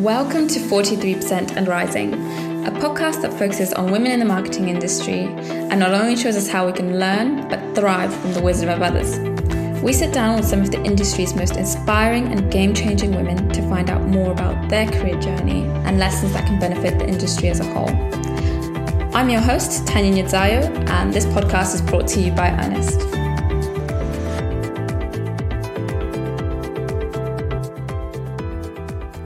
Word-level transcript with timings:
Welcome 0.00 0.48
to 0.48 0.58
43% 0.58 1.54
and 1.54 1.68
Rising, 1.68 2.14
a 2.66 2.70
podcast 2.70 3.20
that 3.20 3.32
focuses 3.34 3.74
on 3.74 3.92
women 3.92 4.10
in 4.10 4.20
the 4.20 4.24
marketing 4.24 4.70
industry 4.70 5.24
and 5.50 5.78
not 5.78 5.92
only 5.92 6.16
shows 6.16 6.34
us 6.34 6.48
how 6.48 6.64
we 6.64 6.72
can 6.72 6.98
learn, 6.98 7.46
but 7.48 7.74
thrive 7.74 8.12
from 8.12 8.32
the 8.32 8.40
wisdom 8.40 8.70
of 8.70 8.80
others. 8.80 9.18
We 9.82 9.92
sit 9.92 10.14
down 10.14 10.36
with 10.36 10.46
some 10.46 10.62
of 10.62 10.70
the 10.70 10.82
industry's 10.82 11.34
most 11.34 11.56
inspiring 11.56 12.28
and 12.28 12.50
game 12.50 12.72
changing 12.72 13.14
women 13.14 13.50
to 13.50 13.60
find 13.68 13.90
out 13.90 14.00
more 14.08 14.32
about 14.32 14.70
their 14.70 14.86
career 14.86 15.20
journey 15.20 15.64
and 15.84 15.98
lessons 15.98 16.32
that 16.32 16.46
can 16.46 16.58
benefit 16.58 16.98
the 16.98 17.06
industry 17.06 17.50
as 17.50 17.60
a 17.60 17.64
whole. 17.64 17.90
I'm 19.14 19.28
your 19.28 19.42
host, 19.42 19.86
Tanya 19.86 20.24
Nyazayo, 20.24 20.88
and 20.88 21.12
this 21.12 21.26
podcast 21.26 21.74
is 21.74 21.82
brought 21.82 22.08
to 22.08 22.20
you 22.20 22.32
by 22.32 22.48
Earnest. 22.48 23.21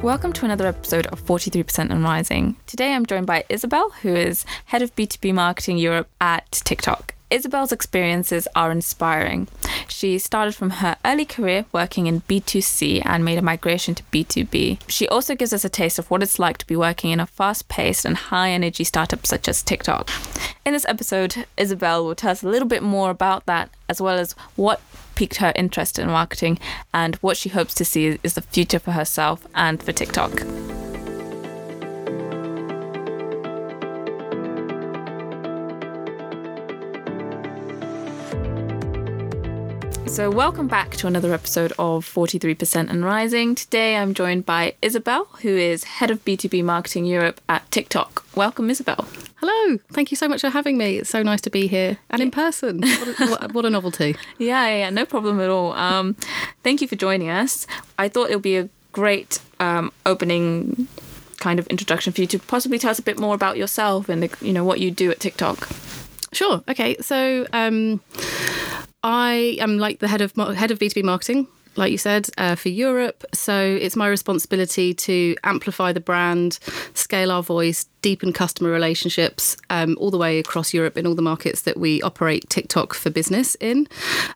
Welcome 0.07 0.33
to 0.35 0.45
another 0.45 0.69
episode 0.69 1.09
of 1.09 1.21
43% 1.27 1.91
and 1.91 2.05
Rising. 2.05 2.55
Today 2.69 2.95
I'm 2.95 3.07
joined 3.07 3.27
by 3.27 3.43
Isabel, 3.49 3.91
who 4.03 4.15
is 4.15 4.47
head 4.67 4.81
of 4.81 4.95
B2B 4.95 5.35
marketing 5.35 5.79
Europe 5.79 6.09
at 6.21 6.49
TikTok. 6.53 7.17
Isabel's 7.29 7.73
experiences 7.73 8.47
are 8.55 8.71
inspiring. 8.71 9.49
She 9.89 10.21
started 10.21 10.55
from 10.55 10.71
her 10.71 10.97
early 11.05 11.25
career 11.25 11.65
working 11.73 12.07
in 12.07 12.21
B2C 12.21 13.03
and 13.05 13.25
made 13.25 13.37
a 13.37 13.43
migration 13.43 13.97
to 13.97 14.05
B2B. 14.13 14.79
She 14.89 15.09
also 15.09 15.35
gives 15.35 15.53
us 15.53 15.65
a 15.65 15.69
taste 15.69 15.99
of 15.99 16.09
what 16.09 16.23
it's 16.23 16.39
like 16.39 16.59
to 16.59 16.67
be 16.69 16.77
working 16.77 17.11
in 17.11 17.19
a 17.19 17.27
fast 17.27 17.67
paced 17.67 18.05
and 18.05 18.17
high 18.17 18.51
energy 18.51 18.85
startup 18.85 19.27
such 19.27 19.49
as 19.49 19.61
TikTok. 19.61 20.09
In 20.65 20.73
this 20.73 20.87
episode, 20.87 21.47
Isabel 21.57 22.05
will 22.05 22.15
tell 22.15 22.31
us 22.31 22.45
a 22.45 22.49
little 22.49 22.69
bit 22.69 22.85
more 22.85 23.11
about 23.11 23.47
that, 23.47 23.71
as 23.89 24.01
well 24.01 24.21
as 24.21 24.37
what 24.55 24.81
piqued 25.17 25.37
her 25.37 25.53
interest 25.57 25.99
in 25.99 26.07
marketing 26.07 26.59
and 26.95 27.17
what 27.17 27.37
she 27.37 27.49
hopes 27.49 27.75
to 27.75 27.85
see 27.85 28.19
is 28.23 28.35
the 28.35 28.43
future 28.43 28.79
for 28.79 28.93
herself 28.93 29.47
and 29.55 29.83
for 29.83 29.93
TikTok. 29.93 30.76
So, 40.17 40.31
welcome 40.31 40.67
back 40.67 40.93
to 40.93 41.07
another 41.07 41.35
episode 41.35 41.75
of 41.79 42.07
43% 42.07 42.89
and 42.89 43.05
Rising. 43.05 43.55
Today 43.55 43.97
I'm 43.97 44.15
joined 44.15 44.47
by 44.47 44.73
Isabel, 44.81 45.27
who 45.43 45.51
is 45.51 45.85
head 45.85 46.11
of 46.11 46.25
B2B 46.25 46.65
marketing 46.65 47.05
Europe 47.05 47.39
at 47.51 47.71
TikTok. 47.71 48.25
Welcome, 48.35 48.71
Isabel. 48.71 49.07
Hello. 49.35 49.77
Thank 49.93 50.11
you 50.11 50.17
so 50.17 50.27
much 50.27 50.41
for 50.41 50.49
having 50.49 50.79
me. 50.79 50.97
It's 50.97 51.11
so 51.11 51.23
nice 51.23 51.43
to 51.43 51.51
be 51.51 51.67
here 51.67 51.99
and 52.09 52.23
in 52.23 52.31
person. 52.31 52.81
What 52.81 53.09
a, 53.09 53.27
what, 53.27 53.53
what 53.53 53.65
a 53.67 53.71
novelty. 53.71 54.17
Yeah, 54.39 54.67
yeah, 54.69 54.89
no 54.89 55.05
problem 55.05 55.39
at 55.39 55.51
all. 55.51 55.75
Um, 55.75 56.15
thank 56.63 56.81
you 56.81 56.89
for 56.89 56.97
joining 56.97 57.29
us. 57.29 57.67
I 57.99 58.09
thought 58.09 58.31
it 58.31 58.37
would 58.37 58.43
be 58.43 58.57
a 58.57 58.71
great 58.93 59.41
um, 59.61 59.93
opening 60.07 60.89
kind 61.41 61.59
of 61.59 61.67
introduction 61.67 62.15
for 62.15 62.23
you 62.23 62.27
to 62.29 62.39
possibly 62.39 62.79
tell 62.79 62.91
us 62.91 62.99
a 62.99 63.03
bit 63.03 63.19
more 63.19 63.35
about 63.35 63.59
yourself 63.59 64.09
and 64.09 64.23
the, 64.23 64.35
you 64.41 64.55
know 64.55 64.65
what 64.65 64.81
you 64.81 64.91
do 64.91 65.11
at 65.11 65.21
TikTok. 65.21 65.69
Sure. 66.33 66.63
Okay. 66.69 66.97
So 67.03 67.47
um, 67.53 68.01
I 69.09 69.57
am 69.61 69.79
like 69.79 70.01
the 70.01 70.09
head 70.09 70.21
of 70.21 70.33
head 70.35 70.73
of 70.73 70.81
B 70.81 70.89
two 70.89 71.01
B 71.01 71.03
marketing 71.03 71.47
like 71.77 71.93
you 71.93 71.99
said, 71.99 72.29
uh, 72.39 72.55
for 72.55 72.71
Europe. 72.71 73.25
So 73.35 73.55
it's 73.55 73.97
my 73.97 74.09
responsibility 74.09 74.95
to 74.95 75.37
amplify 75.45 75.93
the 75.93 76.01
brand, 76.01 76.59
scale 76.95 77.31
our 77.31 77.43
voice, 77.43 77.87
deepen 78.07 78.33
customer 78.33 78.71
relationships 78.71 79.57
um, 79.69 79.97
all 79.99 80.13
the 80.13 80.17
way 80.17 80.39
across 80.39 80.73
Europe 80.73 80.97
in 80.97 81.09
all 81.09 81.17
the 81.17 81.21
markets 81.21 81.63
that 81.63 81.77
we 81.77 82.01
operate 82.03 82.49
TikTok 82.49 82.95
for 82.95 83.11
business 83.11 83.57
in. 83.59 83.89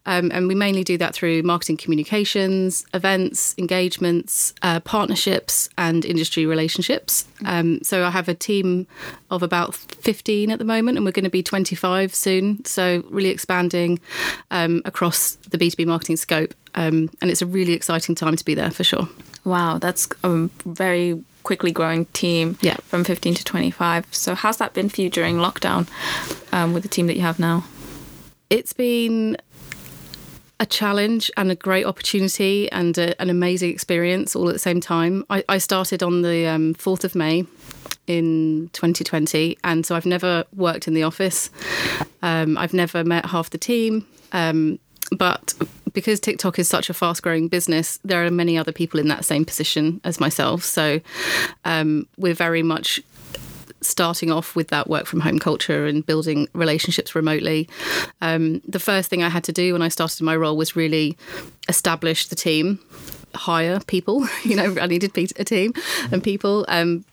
Um, 0.07 0.33
and 0.35 0.49
we 0.49 0.57
mainly 0.57 0.83
do 0.83 0.99
that 0.99 1.15
through 1.15 1.45
marketing 1.45 1.77
communications, 1.77 2.85
events, 2.95 3.55
engagements, 3.59 4.55
uh, 4.63 4.81
partnerships, 4.81 5.69
and 5.79 6.05
industry 6.05 6.47
relationships. 6.47 7.29
Um, 7.45 7.79
so 7.85 8.05
I 8.05 8.11
have 8.11 8.29
a 8.29 8.35
team 8.35 8.89
of 9.31 9.41
about 9.45 9.77
15 9.77 10.51
at 10.51 10.59
the 10.59 10.65
moment, 10.65 10.99
and 10.99 11.05
we're 11.07 11.13
going 11.13 11.23
to 11.23 11.31
be 11.31 11.45
25 11.45 12.13
soon. 12.13 12.65
So 12.65 13.05
really 13.09 13.29
expanding 13.29 14.01
um, 14.51 14.83
across 14.85 15.37
the 15.49 15.59
B2B 15.59 15.87
marketing 15.87 16.17
scope. 16.17 16.55
Um, 16.75 17.09
and 17.23 17.31
it's 17.31 17.41
a 17.41 17.47
really 17.47 17.75
exciting 17.75 18.17
time 18.17 18.35
to 18.35 18.45
be 18.45 18.55
there 18.57 18.73
for 18.73 18.83
sure. 18.83 19.09
Wow, 19.45 19.79
that's 19.79 20.09
a 20.25 20.49
very 20.67 21.23
quickly 21.43 21.73
growing 21.73 22.07
team 22.07 22.59
yeah. 22.61 22.77
from 22.85 23.05
15 23.05 23.35
to 23.35 23.45
25. 23.45 24.07
So, 24.15 24.35
how's 24.35 24.59
that 24.59 24.75
been 24.75 24.89
for 24.89 25.01
you 25.01 25.11
during 25.11 25.37
lockdown 25.37 25.89
um, 26.53 26.73
with 26.73 26.83
the 26.83 26.89
team 26.89 27.07
that 27.07 27.17
you 27.17 27.23
have 27.23 27.39
now? 27.39 27.65
It's 28.49 28.73
been 28.73 29.37
a 30.61 30.67
challenge 30.67 31.31
and 31.37 31.51
a 31.51 31.55
great 31.55 31.87
opportunity 31.87 32.71
and 32.71 32.97
a, 32.99 33.21
an 33.21 33.31
amazing 33.31 33.71
experience 33.71 34.37
all 34.37 34.49
at 34.49 34.53
the 34.53 34.59
same 34.59 34.81
time. 34.81 35.25
I, 35.31 35.43
I 35.49 35.59
started 35.59 36.03
on 36.03 36.23
the 36.23 36.47
um, 36.47 36.75
4th 36.75 37.05
of 37.05 37.15
May 37.15 37.47
in 38.07 38.69
2020, 38.75 39.57
and 39.65 39.87
so 39.87 39.97
I've 39.97 40.05
never 40.05 40.45
worked 40.55 40.87
in 40.87 40.95
the 40.95 41.03
office. 41.03 41.49
Um, 42.23 42.59
I've 42.59 42.75
never 42.75 43.05
met 43.05 43.27
half 43.27 43.51
the 43.51 43.59
team. 43.59 44.07
Um, 44.33 44.79
but 45.13 45.55
because 45.93 46.21
TikTok 46.21 46.59
is 46.59 46.69
such 46.69 46.89
a 46.91 46.95
fast 46.95 47.23
growing 47.23 47.49
business, 47.49 47.99
there 48.05 48.25
are 48.25 48.31
many 48.31 48.57
other 48.57 48.73
people 48.73 49.01
in 49.01 49.09
that 49.09 49.25
same 49.25 49.45
position 49.45 50.01
as 50.05 50.21
myself. 50.21 50.63
So 50.63 51.01
um, 51.65 52.07
we're 52.17 52.35
very 52.35 52.63
much 52.63 53.01
starting 53.83 54.31
off 54.31 54.55
with 54.55 54.69
that 54.69 54.89
work 54.89 55.07
from 55.07 55.21
home 55.21 55.39
culture 55.39 55.87
and 55.87 56.05
building 56.05 56.47
relationships 56.53 57.15
remotely. 57.15 57.69
Um, 58.21 58.61
the 58.69 58.79
first 58.79 59.09
thing 59.09 59.23
I 59.23 59.29
had 59.29 59.45
to 59.45 59.53
do 59.53 59.73
when 59.73 59.83
I 59.83 59.89
started 59.89 60.23
my 60.23 60.37
role 60.37 60.57
was 60.57 60.77
really 60.77 61.17
establish 61.69 62.29
the 62.29 62.37
team, 62.37 62.79
hire 63.35 63.81
people. 63.81 64.27
you 64.45 64.57
know, 64.57 64.77
I 64.81 64.87
needed 64.87 65.17
a 65.17 65.45
team 65.45 65.73
and 66.13 66.23
people. 66.23 66.65
Um, 66.69 67.05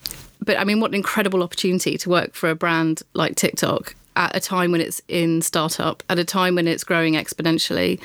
but 0.43 0.59
I 0.59 0.63
mean, 0.65 0.79
what 0.79 0.91
an 0.91 0.95
incredible 0.95 1.41
opportunity 1.41 1.97
to 1.97 2.09
work 2.09 2.33
for 2.33 2.49
a 2.49 2.55
brand 2.55 3.01
like 3.13 3.35
TikTok 3.35 3.95
at 4.17 4.35
a 4.35 4.39
time 4.39 4.71
when 4.71 4.81
it's 4.81 5.01
in 5.07 5.41
startup, 5.41 6.03
at 6.09 6.19
a 6.19 6.25
time 6.25 6.55
when 6.55 6.67
it's 6.67 6.83
growing 6.83 7.13
exponentially, 7.13 8.01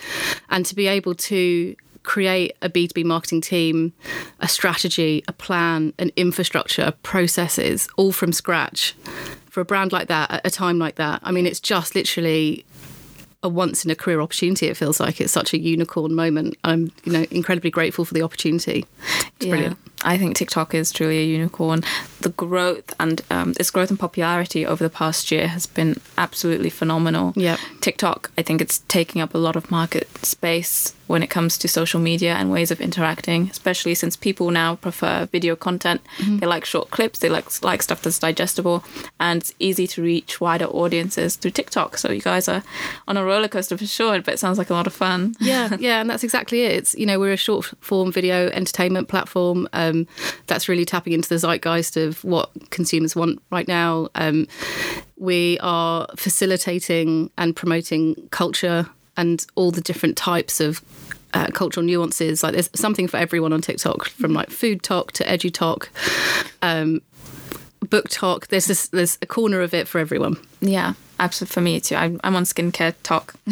and 0.50 0.64
to 0.66 0.74
be 0.74 0.86
able 0.86 1.14
to 1.14 1.74
create 2.02 2.56
a 2.62 2.68
B2B 2.68 3.04
marketing 3.04 3.40
team, 3.40 3.92
a 4.40 4.48
strategy, 4.48 5.24
a 5.28 5.32
plan, 5.32 5.92
an 5.98 6.10
infrastructure, 6.16 6.92
processes, 7.02 7.88
all 7.96 8.12
from 8.12 8.32
scratch 8.32 8.94
for 9.48 9.60
a 9.60 9.64
brand 9.64 9.92
like 9.92 10.08
that 10.08 10.30
at 10.30 10.46
a 10.46 10.50
time 10.50 10.78
like 10.78 10.96
that. 10.96 11.20
I 11.22 11.30
mean, 11.30 11.46
it's 11.46 11.60
just 11.60 11.94
literally 11.94 12.64
a 13.42 13.48
once 13.48 13.84
in 13.84 13.90
a 13.90 13.94
career 13.94 14.20
opportunity. 14.20 14.68
It 14.68 14.76
feels 14.76 15.00
like 15.00 15.20
it's 15.20 15.32
such 15.32 15.52
a 15.52 15.58
unicorn 15.58 16.14
moment. 16.14 16.56
I'm, 16.64 16.92
you 17.04 17.12
know, 17.12 17.26
incredibly 17.30 17.70
grateful 17.70 18.04
for 18.04 18.14
the 18.14 18.22
opportunity. 18.22 18.84
It's 19.36 19.46
yeah. 19.46 19.50
brilliant. 19.50 19.78
I 20.04 20.18
think 20.18 20.36
TikTok 20.36 20.74
is 20.74 20.92
truly 20.92 21.18
a 21.18 21.24
unicorn. 21.24 21.82
The 22.22 22.30
growth 22.30 22.94
and 23.00 23.20
um, 23.30 23.54
its 23.58 23.70
growth 23.70 23.90
and 23.90 23.98
popularity 23.98 24.64
over 24.64 24.82
the 24.82 24.90
past 24.90 25.30
year 25.30 25.48
has 25.48 25.66
been 25.66 25.96
absolutely 26.16 26.70
phenomenal. 26.70 27.32
Yeah, 27.36 27.56
TikTok, 27.80 28.30
I 28.38 28.42
think 28.42 28.60
it's 28.60 28.78
taking 28.88 29.20
up 29.20 29.34
a 29.34 29.38
lot 29.38 29.56
of 29.56 29.70
market 29.70 30.08
space 30.24 30.94
when 31.12 31.22
it 31.22 31.28
comes 31.28 31.58
to 31.58 31.68
social 31.68 32.00
media 32.00 32.34
and 32.36 32.50
ways 32.50 32.70
of 32.70 32.80
interacting, 32.80 33.50
especially 33.50 33.94
since 33.94 34.16
people 34.16 34.50
now 34.50 34.76
prefer 34.76 35.26
video 35.26 35.54
content. 35.54 36.00
Mm-hmm. 36.16 36.38
They 36.38 36.46
like 36.46 36.64
short 36.64 36.88
clips, 36.88 37.18
they 37.18 37.28
like 37.28 37.62
like 37.62 37.82
stuff 37.82 38.00
that's 38.00 38.18
digestible, 38.18 38.82
and 39.20 39.42
it's 39.42 39.52
easy 39.58 39.86
to 39.88 40.02
reach 40.02 40.40
wider 40.40 40.64
audiences 40.64 41.36
through 41.36 41.50
TikTok. 41.50 41.98
So 41.98 42.10
you 42.10 42.22
guys 42.22 42.48
are 42.48 42.62
on 43.06 43.18
a 43.18 43.24
roller 43.26 43.48
coaster 43.48 43.76
for 43.76 43.86
sure, 43.86 44.22
but 44.22 44.32
it 44.32 44.38
sounds 44.38 44.56
like 44.56 44.70
a 44.70 44.72
lot 44.72 44.86
of 44.86 44.94
fun. 44.94 45.34
Yeah, 45.38 45.76
yeah, 45.78 46.00
and 46.00 46.08
that's 46.08 46.24
exactly 46.24 46.62
it. 46.62 46.72
It's 46.72 46.94
you 46.94 47.04
know 47.04 47.20
we're 47.20 47.34
a 47.34 47.36
short 47.36 47.66
form 47.80 48.10
video 48.10 48.48
entertainment 48.48 49.08
platform 49.08 49.68
um, 49.74 50.06
that's 50.46 50.66
really 50.66 50.86
tapping 50.86 51.12
into 51.12 51.28
the 51.28 51.36
zeitgeist 51.36 51.98
of 51.98 52.24
what 52.24 52.48
consumers 52.70 53.14
want 53.14 53.42
right 53.50 53.68
now. 53.68 54.08
Um, 54.14 54.48
we 55.18 55.58
are 55.60 56.06
facilitating 56.16 57.30
and 57.36 57.54
promoting 57.54 58.14
culture 58.30 58.88
and 59.16 59.46
all 59.54 59.70
the 59.70 59.80
different 59.80 60.16
types 60.16 60.60
of 60.60 60.82
uh, 61.34 61.48
cultural 61.48 61.84
nuances. 61.84 62.42
Like 62.42 62.52
there's 62.52 62.70
something 62.74 63.08
for 63.08 63.16
everyone 63.16 63.52
on 63.52 63.60
TikTok, 63.60 64.06
from 64.08 64.32
like 64.32 64.50
FoodTok 64.50 65.12
to 65.12 65.24
EduTok, 65.24 65.88
um, 66.62 67.02
BookTok. 67.84 68.48
There's 68.48 68.66
this, 68.66 68.88
there's 68.88 69.18
a 69.22 69.26
corner 69.26 69.60
of 69.60 69.74
it 69.74 69.88
for 69.88 69.98
everyone. 69.98 70.36
Yeah, 70.60 70.94
absolutely. 71.18 71.54
For 71.54 71.60
me 71.60 71.80
too. 71.80 71.96
I'm, 71.96 72.20
I'm 72.24 72.36
on 72.36 72.44
skincare 72.44 72.94
talk. 73.02 73.34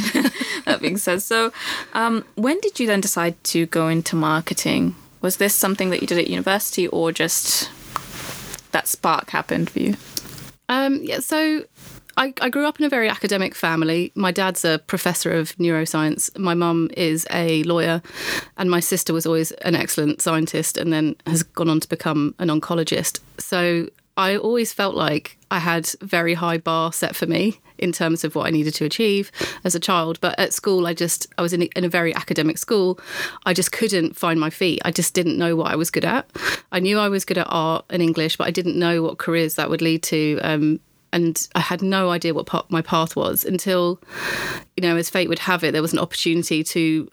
that 0.64 0.78
being 0.80 0.98
said, 0.98 1.22
so 1.22 1.52
um, 1.94 2.24
when 2.34 2.60
did 2.60 2.80
you 2.80 2.86
then 2.86 3.00
decide 3.00 3.42
to 3.44 3.66
go 3.66 3.88
into 3.88 4.16
marketing? 4.16 4.94
Was 5.20 5.36
this 5.36 5.54
something 5.54 5.90
that 5.90 6.00
you 6.00 6.06
did 6.06 6.18
at 6.18 6.28
university, 6.28 6.88
or 6.88 7.12
just 7.12 7.70
that 8.72 8.88
spark 8.88 9.30
happened 9.30 9.68
for 9.68 9.80
you? 9.80 9.96
Um, 10.70 11.00
yeah, 11.02 11.18
so 11.18 11.64
I, 12.20 12.34
I, 12.42 12.50
grew 12.50 12.66
up 12.66 12.78
in 12.78 12.84
a 12.84 12.90
very 12.90 13.08
academic 13.08 13.54
family. 13.54 14.12
My 14.14 14.30
dad's 14.30 14.62
a 14.62 14.78
professor 14.78 15.32
of 15.32 15.56
neuroscience. 15.56 16.36
My 16.38 16.52
mum 16.52 16.90
is 16.94 17.26
a 17.30 17.62
lawyer, 17.62 18.02
and 18.58 18.70
my 18.70 18.80
sister 18.80 19.14
was 19.14 19.24
always 19.24 19.52
an 19.52 19.74
excellent 19.74 20.20
scientist 20.20 20.76
and 20.76 20.92
then 20.92 21.16
has 21.26 21.42
gone 21.42 21.70
on 21.70 21.80
to 21.80 21.88
become 21.88 22.34
an 22.38 22.48
oncologist. 22.48 23.20
So 23.38 23.88
I 24.18 24.36
always 24.36 24.70
felt 24.70 24.94
like 24.94 25.38
I 25.50 25.60
had 25.60 25.88
very 26.02 26.34
high 26.34 26.58
bar 26.58 26.92
set 26.92 27.16
for 27.16 27.26
me 27.26 27.58
in 27.78 27.90
terms 27.90 28.22
of 28.22 28.34
what 28.34 28.46
I 28.46 28.50
needed 28.50 28.74
to 28.74 28.84
achieve 28.84 29.32
as 29.64 29.74
a 29.74 29.80
child. 29.80 30.20
But 30.20 30.38
at 30.38 30.52
school, 30.52 30.86
I 30.86 30.92
just 30.92 31.26
I 31.38 31.42
was 31.42 31.54
in 31.54 31.62
a, 31.62 31.70
in 31.74 31.84
a 31.84 31.88
very 31.88 32.14
academic 32.14 32.58
school. 32.58 33.00
I 33.46 33.54
just 33.54 33.72
couldn't 33.72 34.14
find 34.14 34.38
my 34.38 34.50
feet. 34.50 34.82
I 34.84 34.90
just 34.90 35.14
didn't 35.14 35.38
know 35.38 35.56
what 35.56 35.72
I 35.72 35.76
was 35.76 35.90
good 35.90 36.04
at. 36.04 36.30
I 36.70 36.80
knew 36.80 36.98
I 36.98 37.08
was 37.08 37.24
good 37.24 37.38
at 37.38 37.46
art 37.48 37.86
and 37.88 38.02
English, 38.02 38.36
but 38.36 38.46
I 38.46 38.50
didn't 38.50 38.78
know 38.78 39.02
what 39.02 39.16
careers 39.16 39.54
that 39.54 39.70
would 39.70 39.80
lead 39.80 40.02
to. 40.02 40.38
Um, 40.42 40.80
and 41.12 41.48
I 41.54 41.60
had 41.60 41.82
no 41.82 42.10
idea 42.10 42.34
what 42.34 42.70
my 42.70 42.82
path 42.82 43.16
was 43.16 43.44
until, 43.44 44.00
you 44.76 44.82
know, 44.82 44.96
as 44.96 45.10
fate 45.10 45.28
would 45.28 45.40
have 45.40 45.64
it, 45.64 45.72
there 45.72 45.82
was 45.82 45.92
an 45.92 45.98
opportunity 45.98 46.62
to 46.64 47.10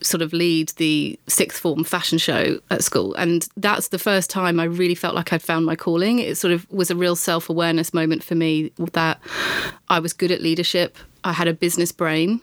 sort 0.00 0.22
of 0.22 0.32
lead 0.32 0.70
the 0.70 1.18
sixth 1.28 1.60
form 1.60 1.84
fashion 1.84 2.18
show 2.18 2.58
at 2.70 2.82
school. 2.82 3.14
And 3.14 3.46
that's 3.56 3.88
the 3.88 3.98
first 3.98 4.30
time 4.30 4.58
I 4.58 4.64
really 4.64 4.94
felt 4.94 5.14
like 5.14 5.32
I'd 5.32 5.42
found 5.42 5.66
my 5.66 5.76
calling. 5.76 6.18
It 6.18 6.36
sort 6.36 6.52
of 6.52 6.70
was 6.70 6.90
a 6.90 6.96
real 6.96 7.16
self 7.16 7.48
awareness 7.48 7.94
moment 7.94 8.22
for 8.22 8.34
me 8.34 8.72
that 8.92 9.20
I 9.88 9.98
was 9.98 10.12
good 10.12 10.30
at 10.30 10.40
leadership, 10.40 10.96
I 11.24 11.32
had 11.32 11.48
a 11.48 11.54
business 11.54 11.92
brain, 11.92 12.42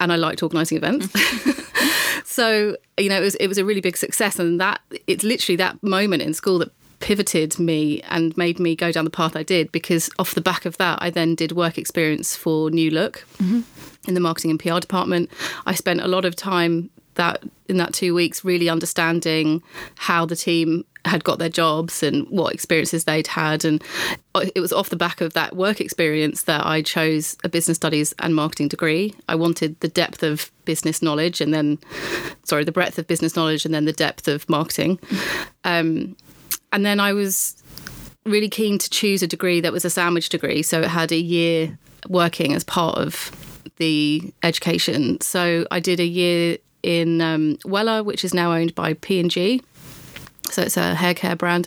and 0.00 0.12
I 0.12 0.16
liked 0.16 0.42
organising 0.42 0.76
events. 0.76 1.08
so, 2.24 2.76
you 2.98 3.08
know, 3.08 3.18
it 3.18 3.24
was, 3.24 3.34
it 3.36 3.48
was 3.48 3.58
a 3.58 3.64
really 3.64 3.80
big 3.80 3.96
success. 3.96 4.38
And 4.38 4.60
that 4.60 4.80
it's 5.06 5.24
literally 5.24 5.56
that 5.56 5.82
moment 5.82 6.22
in 6.22 6.34
school 6.34 6.58
that 6.58 6.70
pivoted 7.04 7.58
me 7.58 8.00
and 8.08 8.36
made 8.36 8.58
me 8.58 8.74
go 8.74 8.90
down 8.90 9.04
the 9.04 9.10
path 9.10 9.36
I 9.36 9.42
did 9.42 9.70
because 9.70 10.08
off 10.18 10.34
the 10.34 10.40
back 10.40 10.64
of 10.64 10.78
that, 10.78 10.98
I 11.00 11.10
then 11.10 11.34
did 11.34 11.52
work 11.52 11.78
experience 11.78 12.34
for 12.34 12.70
New 12.70 12.90
Look. 12.90 13.24
Mm-hmm 13.38 13.60
in 14.06 14.14
the 14.14 14.20
marketing 14.20 14.50
and 14.50 14.60
PR 14.60 14.78
department. 14.78 15.30
I 15.66 15.74
spent 15.74 16.00
a 16.00 16.08
lot 16.08 16.24
of 16.24 16.36
time 16.36 16.90
that 17.14 17.42
in 17.68 17.76
that 17.76 17.94
two 17.94 18.14
weeks 18.14 18.44
really 18.44 18.68
understanding 18.68 19.62
how 19.96 20.26
the 20.26 20.36
team 20.36 20.84
had 21.04 21.22
got 21.22 21.38
their 21.38 21.50
jobs 21.50 22.02
and 22.02 22.26
what 22.28 22.54
experiences 22.54 23.04
they'd 23.04 23.26
had 23.26 23.64
and 23.64 23.82
it 24.54 24.60
was 24.60 24.72
off 24.72 24.88
the 24.88 24.96
back 24.96 25.20
of 25.20 25.34
that 25.34 25.54
work 25.54 25.80
experience 25.80 26.42
that 26.42 26.66
I 26.66 26.82
chose 26.82 27.36
a 27.44 27.48
business 27.48 27.76
studies 27.76 28.14
and 28.18 28.34
marketing 28.34 28.68
degree. 28.68 29.14
I 29.28 29.34
wanted 29.34 29.78
the 29.80 29.88
depth 29.88 30.22
of 30.22 30.50
business 30.64 31.02
knowledge 31.02 31.40
and 31.40 31.52
then 31.52 31.78
sorry 32.44 32.64
the 32.64 32.72
breadth 32.72 32.98
of 32.98 33.06
business 33.06 33.36
knowledge 33.36 33.64
and 33.64 33.74
then 33.74 33.84
the 33.84 33.92
depth 33.92 34.28
of 34.28 34.48
marketing. 34.48 34.98
Um, 35.62 36.16
and 36.74 36.84
then 36.84 37.00
I 37.00 37.14
was 37.14 37.56
really 38.26 38.48
keen 38.50 38.78
to 38.78 38.90
choose 38.90 39.22
a 39.22 39.26
degree 39.26 39.60
that 39.60 39.72
was 39.72 39.84
a 39.84 39.90
sandwich 39.90 40.28
degree 40.28 40.62
so 40.62 40.82
it 40.82 40.88
had 40.88 41.12
a 41.12 41.16
year 41.16 41.78
working 42.08 42.52
as 42.52 42.64
part 42.64 42.98
of 42.98 43.30
the 43.76 44.32
education. 44.42 45.20
So 45.20 45.66
I 45.70 45.80
did 45.80 46.00
a 46.00 46.04
year 46.04 46.58
in 46.82 47.20
um, 47.20 47.56
Wella, 47.64 48.04
which 48.04 48.24
is 48.24 48.34
now 48.34 48.52
owned 48.52 48.74
by 48.74 48.94
P 48.94 49.20
and 49.20 49.30
G. 49.30 49.62
So 50.50 50.62
it's 50.62 50.76
a 50.76 50.94
hair 50.94 51.14
care 51.14 51.36
brand. 51.36 51.66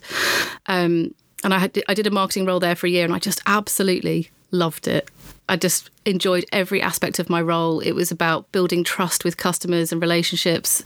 Um, 0.67 1.13
and 1.43 1.53
I 1.53 1.59
had 1.59 1.81
I 1.87 1.93
did 1.93 2.07
a 2.07 2.11
marketing 2.11 2.45
role 2.45 2.59
there 2.59 2.75
for 2.75 2.87
a 2.87 2.89
year, 2.89 3.05
and 3.05 3.13
I 3.13 3.19
just 3.19 3.41
absolutely 3.45 4.29
loved 4.51 4.87
it. 4.87 5.09
I 5.49 5.55
just 5.55 5.89
enjoyed 6.05 6.45
every 6.51 6.81
aspect 6.81 7.19
of 7.19 7.29
my 7.29 7.41
role. 7.41 7.79
It 7.79 7.93
was 7.93 8.11
about 8.11 8.51
building 8.51 8.83
trust 8.83 9.23
with 9.23 9.37
customers 9.37 9.91
and 9.91 10.01
relationships. 10.01 10.83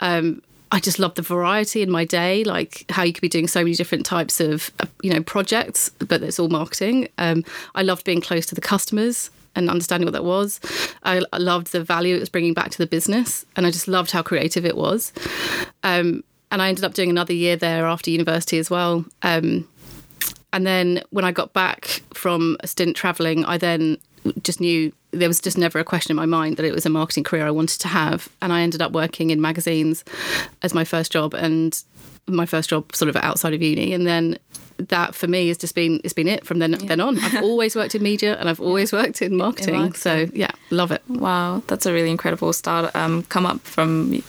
Um, 0.00 0.42
I 0.72 0.80
just 0.80 0.98
loved 0.98 1.16
the 1.16 1.22
variety 1.22 1.82
in 1.82 1.90
my 1.90 2.04
day, 2.04 2.42
like 2.44 2.84
how 2.90 3.04
you 3.04 3.12
could 3.12 3.20
be 3.20 3.28
doing 3.28 3.46
so 3.46 3.60
many 3.60 3.74
different 3.74 4.04
types 4.04 4.40
of, 4.40 4.70
you 5.02 5.12
know, 5.12 5.22
projects, 5.22 5.90
but 5.90 6.22
it's 6.22 6.38
all 6.38 6.48
marketing. 6.48 7.08
Um, 7.18 7.44
I 7.74 7.82
loved 7.82 8.04
being 8.04 8.20
close 8.20 8.46
to 8.46 8.54
the 8.54 8.60
customers 8.60 9.30
and 9.54 9.70
understanding 9.70 10.06
what 10.06 10.12
that 10.12 10.24
was. 10.24 10.60
I, 11.04 11.22
I, 11.32 11.38
loved 11.38 11.72
the 11.72 11.82
value 11.82 12.16
it 12.16 12.20
was 12.20 12.28
bringing 12.28 12.52
back 12.52 12.70
to 12.70 12.78
the 12.78 12.86
business, 12.86 13.46
and 13.56 13.66
I 13.66 13.70
just 13.70 13.88
loved 13.88 14.10
how 14.10 14.22
creative 14.22 14.66
it 14.66 14.76
was. 14.76 15.12
Um, 15.82 16.24
and 16.50 16.60
I 16.60 16.68
ended 16.68 16.84
up 16.84 16.94
doing 16.94 17.10
another 17.10 17.32
year 17.32 17.56
there 17.56 17.86
after 17.86 18.10
university 18.10 18.58
as 18.58 18.68
well. 18.68 19.04
Um, 19.22 19.68
and 20.52 20.66
then 20.66 21.02
when 21.10 21.24
I 21.24 21.32
got 21.32 21.52
back 21.52 22.02
from 22.14 22.56
a 22.60 22.66
stint 22.66 22.96
traveling, 22.96 23.44
I 23.44 23.58
then 23.58 23.98
just 24.42 24.60
knew 24.60 24.92
there 25.10 25.28
was 25.28 25.40
just 25.40 25.58
never 25.58 25.78
a 25.78 25.84
question 25.84 26.12
in 26.12 26.16
my 26.16 26.26
mind 26.26 26.56
that 26.56 26.66
it 26.66 26.72
was 26.72 26.86
a 26.86 26.90
marketing 26.90 27.24
career 27.24 27.46
I 27.46 27.50
wanted 27.50 27.80
to 27.80 27.88
have. 27.88 28.28
And 28.42 28.52
I 28.52 28.62
ended 28.62 28.82
up 28.82 28.92
working 28.92 29.30
in 29.30 29.40
magazines 29.40 30.04
as 30.62 30.74
my 30.74 30.84
first 30.84 31.12
job 31.12 31.34
and 31.34 31.82
my 32.26 32.46
first 32.46 32.70
job 32.70 32.94
sort 32.94 33.08
of 33.08 33.16
outside 33.16 33.54
of 33.54 33.62
uni. 33.62 33.92
And 33.92 34.06
then 34.06 34.38
that 34.78 35.14
for 35.14 35.26
me 35.26 35.48
has 35.48 35.56
just 35.56 35.74
been 35.74 36.00
it's 36.04 36.12
been 36.12 36.28
it 36.28 36.46
from 36.46 36.58
then 36.58 36.72
yeah. 36.72 36.78
then 36.84 37.00
on. 37.00 37.18
I've 37.18 37.42
always 37.42 37.74
worked 37.74 37.94
in 37.94 38.02
media 38.02 38.36
and 38.38 38.48
I've 38.48 38.60
always 38.60 38.92
worked 38.92 39.22
in 39.22 39.36
marketing. 39.36 39.74
in 39.74 39.80
marketing. 39.80 40.00
So 40.00 40.30
yeah, 40.34 40.50
love 40.70 40.92
it. 40.92 41.02
Wow, 41.08 41.62
that's 41.66 41.86
a 41.86 41.92
really 41.92 42.10
incredible 42.10 42.52
start. 42.52 42.94
Um, 42.94 43.22
come 43.24 43.46
up 43.46 43.60
from 43.60 44.22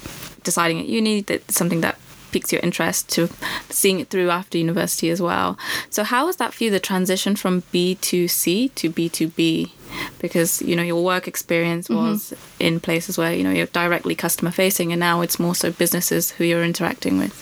deciding 0.43 0.79
at 0.79 0.85
uni 0.85 1.21
that 1.21 1.51
something 1.51 1.81
that 1.81 1.99
piques 2.37 2.51
your 2.51 2.61
interest 2.61 3.09
to 3.09 3.27
seeing 3.69 3.99
it 3.99 4.09
through 4.09 4.29
after 4.29 4.59
university 4.59 5.09
as 5.09 5.19
well. 5.19 5.57
So 5.89 6.03
how 6.03 6.27
was 6.27 6.35
that 6.37 6.53
for 6.53 6.65
you, 6.65 6.69
the 6.69 6.79
transition 6.79 7.35
from 7.35 7.63
B2C 7.73 8.75
to 8.75 8.91
B2B? 8.91 9.71
Because, 10.19 10.61
you 10.61 10.75
know, 10.75 10.83
your 10.83 11.03
work 11.03 11.27
experience 11.27 11.87
mm-hmm. 11.87 12.11
was 12.11 12.31
mm-hmm. 12.31 12.63
in 12.63 12.79
places 12.79 13.17
where, 13.17 13.33
you 13.33 13.43
know, 13.43 13.49
you're 13.49 13.65
directly 13.67 14.13
customer 14.13 14.51
facing 14.51 14.91
and 14.91 14.99
now 14.99 15.21
it's 15.21 15.39
more 15.39 15.55
so 15.55 15.71
businesses 15.71 16.31
who 16.31 16.43
you're 16.43 16.63
interacting 16.63 17.17
with. 17.17 17.33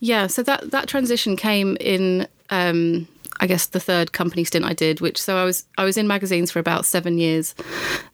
Yeah, 0.00 0.26
so 0.26 0.42
that, 0.42 0.70
that 0.72 0.88
transition 0.88 1.34
came 1.34 1.78
in 1.80 2.28
um, 2.50 3.08
I 3.40 3.46
guess 3.46 3.66
the 3.66 3.80
third 3.80 4.12
company 4.12 4.44
stint 4.44 4.64
I 4.64 4.74
did, 4.74 5.00
which 5.00 5.20
so 5.20 5.36
I 5.36 5.44
was 5.44 5.64
I 5.76 5.84
was 5.84 5.96
in 5.96 6.08
magazines 6.08 6.50
for 6.50 6.58
about 6.58 6.84
seven 6.84 7.18
years, 7.18 7.54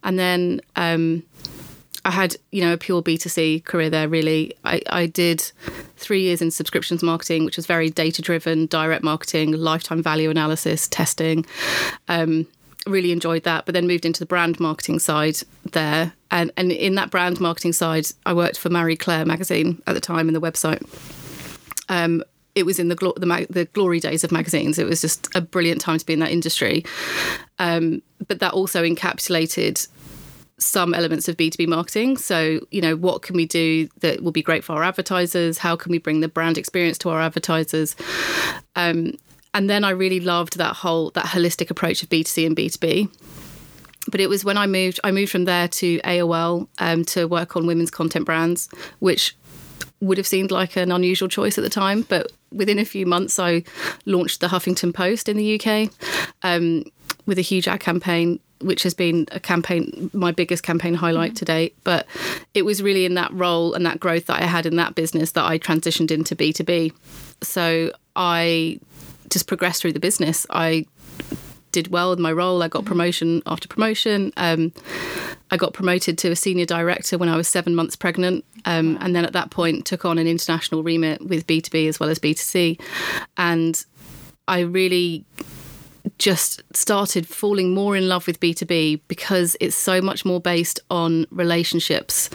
and 0.02 0.18
then 0.18 0.60
um, 0.76 1.22
I 2.04 2.10
had, 2.10 2.36
you 2.50 2.60
know, 2.62 2.74
a 2.74 2.76
pure 2.76 3.02
B2C 3.02 3.64
career 3.64 3.88
there, 3.88 4.08
really. 4.08 4.54
I, 4.64 4.82
I 4.90 5.06
did 5.06 5.40
three 5.96 6.22
years 6.22 6.42
in 6.42 6.50
subscriptions 6.50 7.02
marketing, 7.02 7.44
which 7.44 7.56
was 7.56 7.66
very 7.66 7.88
data 7.88 8.20
driven, 8.20 8.66
direct 8.66 9.02
marketing, 9.02 9.52
lifetime 9.52 10.02
value 10.02 10.28
analysis, 10.30 10.86
testing. 10.86 11.46
Um, 12.08 12.46
really 12.86 13.12
enjoyed 13.12 13.44
that, 13.44 13.64
but 13.64 13.72
then 13.72 13.86
moved 13.86 14.04
into 14.04 14.20
the 14.20 14.26
brand 14.26 14.60
marketing 14.60 14.98
side 14.98 15.38
there. 15.72 16.12
And, 16.30 16.50
and 16.56 16.70
in 16.70 16.94
that 16.96 17.10
brand 17.10 17.40
marketing 17.40 17.72
side, 17.72 18.06
I 18.26 18.34
worked 18.34 18.58
for 18.58 18.68
Marie 18.68 18.96
Claire 18.96 19.24
magazine 19.24 19.82
at 19.86 19.94
the 19.94 20.00
time 20.00 20.28
in 20.28 20.34
the 20.34 20.40
website. 20.40 20.82
Um, 21.88 22.22
it 22.54 22.66
was 22.66 22.78
in 22.78 22.88
the, 22.88 22.94
glo- 22.94 23.14
the, 23.16 23.26
mag- 23.26 23.48
the, 23.48 23.64
glory 23.66 23.98
days 23.98 24.22
of 24.22 24.30
magazines. 24.30 24.78
It 24.78 24.86
was 24.86 25.00
just 25.00 25.34
a 25.34 25.40
brilliant 25.40 25.80
time 25.80 25.98
to 25.98 26.06
be 26.06 26.12
in 26.12 26.20
that 26.20 26.30
industry. 26.30 26.84
Um, 27.58 28.02
but 28.28 28.40
that 28.40 28.52
also 28.52 28.84
encapsulated 28.84 29.88
some 30.58 30.94
elements 30.94 31.28
of 31.28 31.36
B2B 31.36 31.66
marketing. 31.66 32.16
So, 32.16 32.60
you 32.70 32.80
know, 32.80 32.96
what 32.96 33.22
can 33.22 33.36
we 33.36 33.46
do 33.46 33.88
that 34.00 34.22
will 34.22 34.32
be 34.32 34.42
great 34.42 34.64
for 34.64 34.74
our 34.74 34.84
advertisers? 34.84 35.58
How 35.58 35.76
can 35.76 35.90
we 35.90 35.98
bring 35.98 36.20
the 36.20 36.28
brand 36.28 36.58
experience 36.58 36.98
to 36.98 37.10
our 37.10 37.20
advertisers? 37.20 37.96
Um, 38.76 39.14
and 39.52 39.70
then 39.70 39.84
I 39.84 39.90
really 39.90 40.20
loved 40.20 40.58
that 40.58 40.74
whole 40.76 41.10
that 41.10 41.26
holistic 41.26 41.70
approach 41.70 42.02
of 42.02 42.08
B2C 42.08 42.46
and 42.46 42.56
B2B. 42.56 43.08
But 44.10 44.20
it 44.20 44.28
was 44.28 44.44
when 44.44 44.58
I 44.58 44.66
moved, 44.66 45.00
I 45.02 45.12
moved 45.12 45.32
from 45.32 45.44
there 45.44 45.68
to 45.68 45.98
AOL 46.00 46.68
um, 46.78 47.04
to 47.06 47.26
work 47.26 47.56
on 47.56 47.66
women's 47.66 47.90
content 47.90 48.26
brands, 48.26 48.68
which 48.98 49.34
would 50.00 50.18
have 50.18 50.26
seemed 50.26 50.50
like 50.50 50.76
an 50.76 50.92
unusual 50.92 51.28
choice 51.28 51.56
at 51.56 51.64
the 51.64 51.70
time. 51.70 52.02
But 52.02 52.30
within 52.52 52.78
a 52.78 52.84
few 52.84 53.06
months, 53.06 53.38
I 53.38 53.64
launched 54.04 54.40
the 54.40 54.48
Huffington 54.48 54.92
Post 54.92 55.28
in 55.28 55.36
the 55.36 55.58
UK 55.58 55.90
um, 56.42 56.84
with 57.26 57.38
a 57.38 57.42
huge 57.42 57.66
ad 57.66 57.80
campaign 57.80 58.40
which 58.60 58.82
has 58.82 58.94
been 58.94 59.26
a 59.32 59.40
campaign, 59.40 60.10
my 60.12 60.32
biggest 60.32 60.62
campaign 60.62 60.94
highlight 60.94 61.30
mm-hmm. 61.30 61.36
to 61.36 61.44
date. 61.44 61.76
But 61.84 62.06
it 62.54 62.64
was 62.64 62.82
really 62.82 63.04
in 63.04 63.14
that 63.14 63.32
role 63.32 63.74
and 63.74 63.84
that 63.86 64.00
growth 64.00 64.26
that 64.26 64.42
I 64.42 64.46
had 64.46 64.66
in 64.66 64.76
that 64.76 64.94
business 64.94 65.32
that 65.32 65.44
I 65.44 65.58
transitioned 65.58 66.10
into 66.10 66.36
B2B. 66.36 66.92
So 67.42 67.92
I 68.16 68.80
just 69.28 69.46
progressed 69.46 69.82
through 69.82 69.92
the 69.92 70.00
business. 70.00 70.46
I 70.50 70.86
did 71.72 71.88
well 71.88 72.12
in 72.12 72.22
my 72.22 72.32
role. 72.32 72.62
I 72.62 72.68
got 72.68 72.80
mm-hmm. 72.80 72.88
promotion 72.88 73.42
after 73.46 73.68
promotion. 73.68 74.32
Um, 74.36 74.72
I 75.50 75.56
got 75.56 75.74
promoted 75.74 76.18
to 76.18 76.30
a 76.30 76.36
senior 76.36 76.66
director 76.66 77.18
when 77.18 77.28
I 77.28 77.36
was 77.36 77.48
seven 77.48 77.74
months 77.74 77.96
pregnant. 77.96 78.44
Um, 78.64 78.96
and 79.00 79.14
then 79.14 79.24
at 79.24 79.34
that 79.34 79.50
point, 79.50 79.84
took 79.84 80.04
on 80.04 80.18
an 80.18 80.26
international 80.26 80.82
remit 80.82 81.20
with 81.20 81.46
B2B 81.46 81.88
as 81.88 82.00
well 82.00 82.08
as 82.08 82.18
B2C. 82.18 82.80
And 83.36 83.84
I 84.48 84.60
really 84.60 85.24
just 86.18 86.62
started 86.74 87.26
falling 87.26 87.74
more 87.74 87.96
in 87.96 88.08
love 88.08 88.26
with 88.26 88.40
B2B 88.40 89.00
because 89.08 89.56
it's 89.60 89.76
so 89.76 90.00
much 90.00 90.24
more 90.24 90.40
based 90.40 90.80
on 90.90 91.26
relationships 91.30 92.30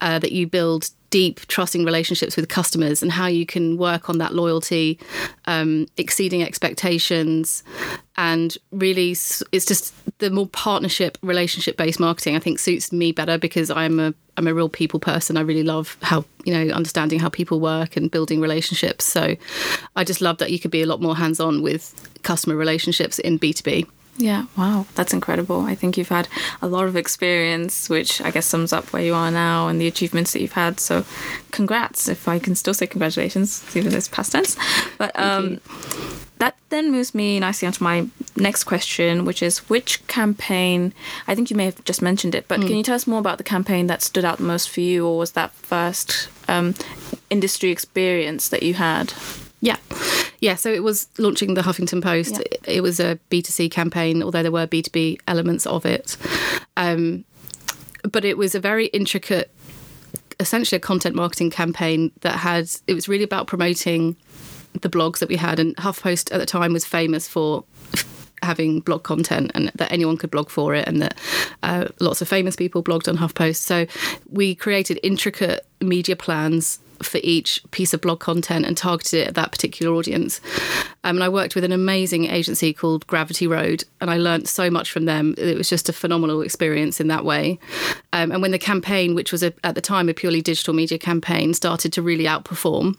uh, 0.00 0.18
that 0.18 0.32
you 0.32 0.46
build 0.46 0.90
deep 1.10 1.40
trusting 1.46 1.84
relationships 1.84 2.36
with 2.36 2.48
customers 2.48 3.02
and 3.02 3.10
how 3.10 3.26
you 3.26 3.46
can 3.46 3.78
work 3.78 4.10
on 4.10 4.18
that 4.18 4.34
loyalty 4.34 4.98
um, 5.46 5.86
exceeding 5.96 6.42
expectations 6.42 7.62
and 8.16 8.58
really 8.72 9.10
it's 9.10 9.64
just 9.64 9.94
the 10.18 10.30
more 10.30 10.46
partnership 10.48 11.16
relationship 11.22 11.76
based 11.76 11.98
marketing 11.98 12.36
i 12.36 12.38
think 12.38 12.58
suits 12.58 12.92
me 12.92 13.10
better 13.10 13.38
because 13.38 13.70
i'm 13.70 13.98
a 13.98 14.12
i'm 14.38 14.46
a 14.46 14.54
real 14.54 14.68
people 14.68 14.98
person 15.00 15.36
i 15.36 15.40
really 15.40 15.62
love 15.62 15.96
how 16.02 16.24
you 16.44 16.52
know 16.52 16.72
understanding 16.74 17.18
how 17.18 17.28
people 17.28 17.60
work 17.60 17.96
and 17.96 18.10
building 18.10 18.40
relationships 18.40 19.04
so 19.04 19.36
i 19.96 20.04
just 20.04 20.20
love 20.20 20.38
that 20.38 20.50
you 20.50 20.58
could 20.58 20.70
be 20.70 20.82
a 20.82 20.86
lot 20.86 21.00
more 21.00 21.16
hands 21.16 21.40
on 21.40 21.62
with 21.62 21.94
customer 22.22 22.56
relationships 22.56 23.18
in 23.18 23.38
b2b 23.38 23.86
yeah, 24.18 24.46
wow, 24.56 24.84
that's 24.96 25.12
incredible. 25.12 25.60
I 25.60 25.76
think 25.76 25.96
you've 25.96 26.08
had 26.08 26.26
a 26.60 26.66
lot 26.66 26.86
of 26.86 26.96
experience, 26.96 27.88
which 27.88 28.20
I 28.20 28.32
guess 28.32 28.46
sums 28.46 28.72
up 28.72 28.92
where 28.92 29.02
you 29.02 29.14
are 29.14 29.30
now 29.30 29.68
and 29.68 29.80
the 29.80 29.86
achievements 29.86 30.32
that 30.32 30.40
you've 30.42 30.52
had. 30.52 30.80
So, 30.80 31.04
congrats, 31.52 32.08
if 32.08 32.26
I 32.26 32.40
can 32.40 32.56
still 32.56 32.74
say 32.74 32.88
congratulations, 32.88 33.64
even 33.76 33.92
though 33.92 33.96
it's 33.96 34.08
past 34.08 34.32
tense. 34.32 34.56
But 34.98 35.16
um, 35.18 35.60
that 36.38 36.56
then 36.68 36.90
moves 36.90 37.14
me 37.14 37.38
nicely 37.40 37.66
onto 37.66 37.82
my 37.82 38.06
next 38.36 38.64
question, 38.64 39.24
which 39.24 39.42
is 39.42 39.58
which 39.70 40.06
campaign? 40.06 40.92
I 41.26 41.34
think 41.34 41.50
you 41.50 41.56
may 41.56 41.66
have 41.66 41.82
just 41.84 42.02
mentioned 42.02 42.34
it, 42.34 42.46
but 42.48 42.60
can 42.60 42.76
you 42.76 42.82
tell 42.82 42.94
us 42.94 43.06
more 43.06 43.20
about 43.20 43.38
the 43.38 43.44
campaign 43.44 43.86
that 43.88 44.02
stood 44.02 44.24
out 44.24 44.38
the 44.38 44.44
most 44.44 44.70
for 44.70 44.80
you, 44.80 45.06
or 45.06 45.18
was 45.18 45.32
that 45.32 45.52
first 45.52 46.28
um, 46.48 46.74
industry 47.30 47.70
experience 47.70 48.48
that 48.48 48.62
you 48.62 48.74
had? 48.74 49.12
Yeah. 49.60 49.76
Yeah, 50.40 50.54
so 50.54 50.72
it 50.72 50.84
was 50.84 51.08
launching 51.18 51.54
the 51.54 51.62
Huffington 51.62 52.02
Post. 52.02 52.34
Yeah. 52.34 52.42
It, 52.52 52.64
it 52.66 52.80
was 52.80 53.00
a 53.00 53.18
B2C 53.30 53.70
campaign, 53.70 54.22
although 54.22 54.42
there 54.42 54.52
were 54.52 54.66
B2B 54.66 55.18
elements 55.26 55.66
of 55.66 55.84
it. 55.84 56.16
Um, 56.76 57.24
but 58.10 58.24
it 58.24 58.38
was 58.38 58.54
a 58.54 58.60
very 58.60 58.86
intricate, 58.86 59.50
essentially 60.38 60.76
a 60.76 60.80
content 60.80 61.16
marketing 61.16 61.50
campaign 61.50 62.12
that 62.20 62.36
had, 62.36 62.70
it 62.86 62.94
was 62.94 63.08
really 63.08 63.24
about 63.24 63.48
promoting 63.48 64.16
the 64.74 64.88
blogs 64.88 65.18
that 65.18 65.28
we 65.28 65.36
had. 65.36 65.58
And 65.58 65.76
HuffPost 65.76 66.32
at 66.32 66.38
the 66.38 66.46
time 66.46 66.72
was 66.72 66.84
famous 66.84 67.28
for 67.28 67.64
having 68.42 68.80
blog 68.80 69.02
content 69.02 69.50
and 69.54 69.70
that 69.74 69.90
anyone 69.90 70.16
could 70.16 70.30
blog 70.30 70.48
for 70.48 70.74
it 70.74 70.86
and 70.86 71.02
that 71.02 71.18
uh, 71.62 71.86
lots 72.00 72.22
of 72.22 72.28
famous 72.28 72.56
people 72.56 72.82
blogged 72.82 73.08
on 73.08 73.16
HuffPost. 73.16 73.56
So 73.56 73.86
we 74.28 74.54
created 74.54 75.00
intricate 75.02 75.66
media 75.80 76.16
plans 76.16 76.78
for 77.02 77.20
each 77.22 77.62
piece 77.70 77.94
of 77.94 78.00
blog 78.00 78.20
content 78.20 78.66
and 78.66 78.76
targeted 78.76 79.20
it 79.20 79.28
at 79.28 79.34
that 79.34 79.52
particular 79.52 79.94
audience. 79.94 80.40
Um, 81.04 81.16
and 81.16 81.24
I 81.24 81.28
worked 81.28 81.54
with 81.54 81.64
an 81.64 81.72
amazing 81.72 82.26
agency 82.26 82.72
called 82.72 83.06
Gravity 83.06 83.46
Road, 83.46 83.84
and 84.00 84.10
I 84.10 84.16
learned 84.16 84.48
so 84.48 84.70
much 84.70 84.90
from 84.90 85.04
them. 85.04 85.34
It 85.38 85.56
was 85.56 85.68
just 85.68 85.88
a 85.88 85.92
phenomenal 85.92 86.42
experience 86.42 87.00
in 87.00 87.08
that 87.08 87.24
way. 87.24 87.58
Um, 88.12 88.32
and 88.32 88.42
when 88.42 88.50
the 88.50 88.58
campaign, 88.58 89.14
which 89.14 89.32
was 89.32 89.42
a, 89.42 89.52
at 89.64 89.74
the 89.74 89.80
time 89.80 90.08
a 90.08 90.14
purely 90.14 90.42
digital 90.42 90.74
media 90.74 90.98
campaign, 90.98 91.54
started 91.54 91.92
to 91.94 92.02
really 92.02 92.24
outperform, 92.24 92.96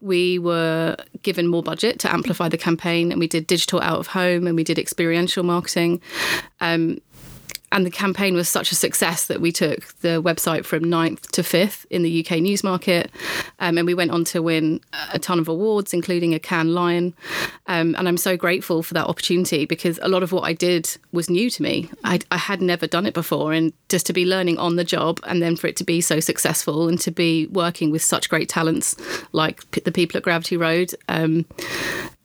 we 0.00 0.38
were 0.38 0.96
given 1.22 1.46
more 1.46 1.62
budget 1.62 1.98
to 2.00 2.12
amplify 2.12 2.48
the 2.48 2.58
campaign, 2.58 3.10
and 3.10 3.20
we 3.20 3.28
did 3.28 3.46
digital 3.46 3.80
out 3.80 3.98
of 3.98 4.08
home 4.08 4.46
and 4.46 4.56
we 4.56 4.64
did 4.64 4.78
experiential 4.78 5.42
marketing. 5.42 6.00
Um, 6.60 7.00
and 7.72 7.84
the 7.84 7.90
campaign 7.90 8.34
was 8.34 8.48
such 8.48 8.72
a 8.72 8.74
success 8.74 9.26
that 9.26 9.40
we 9.40 9.52
took 9.52 9.86
the 10.00 10.22
website 10.22 10.64
from 10.64 10.84
ninth 10.84 11.30
to 11.32 11.42
fifth 11.42 11.86
in 11.90 12.02
the 12.02 12.24
UK 12.24 12.38
news 12.38 12.64
market. 12.64 13.10
Um, 13.58 13.76
and 13.78 13.86
we 13.86 13.94
went 13.94 14.10
on 14.10 14.24
to 14.26 14.42
win 14.42 14.80
a 15.12 15.18
ton 15.18 15.38
of 15.38 15.48
awards, 15.48 15.92
including 15.92 16.34
a 16.34 16.38
Cannes 16.38 16.74
Lion. 16.74 17.14
Um, 17.66 17.94
and 17.98 18.08
I'm 18.08 18.16
so 18.16 18.36
grateful 18.36 18.82
for 18.82 18.94
that 18.94 19.06
opportunity 19.06 19.66
because 19.66 19.98
a 20.02 20.08
lot 20.08 20.22
of 20.22 20.32
what 20.32 20.44
I 20.44 20.54
did 20.54 20.96
was 21.12 21.28
new 21.28 21.50
to 21.50 21.62
me. 21.62 21.90
I, 22.04 22.20
I 22.30 22.38
had 22.38 22.62
never 22.62 22.86
done 22.86 23.06
it 23.06 23.14
before. 23.14 23.52
And 23.52 23.72
just 23.88 24.06
to 24.06 24.12
be 24.12 24.24
learning 24.24 24.58
on 24.58 24.76
the 24.76 24.84
job 24.84 25.20
and 25.26 25.42
then 25.42 25.56
for 25.56 25.66
it 25.66 25.76
to 25.76 25.84
be 25.84 26.00
so 26.00 26.20
successful 26.20 26.88
and 26.88 26.98
to 27.00 27.10
be 27.10 27.46
working 27.48 27.90
with 27.90 28.02
such 28.02 28.28
great 28.28 28.48
talents 28.48 28.96
like 29.32 29.70
p- 29.72 29.80
the 29.82 29.92
people 29.92 30.16
at 30.16 30.22
Gravity 30.22 30.56
Road. 30.56 30.94
Um, 31.08 31.44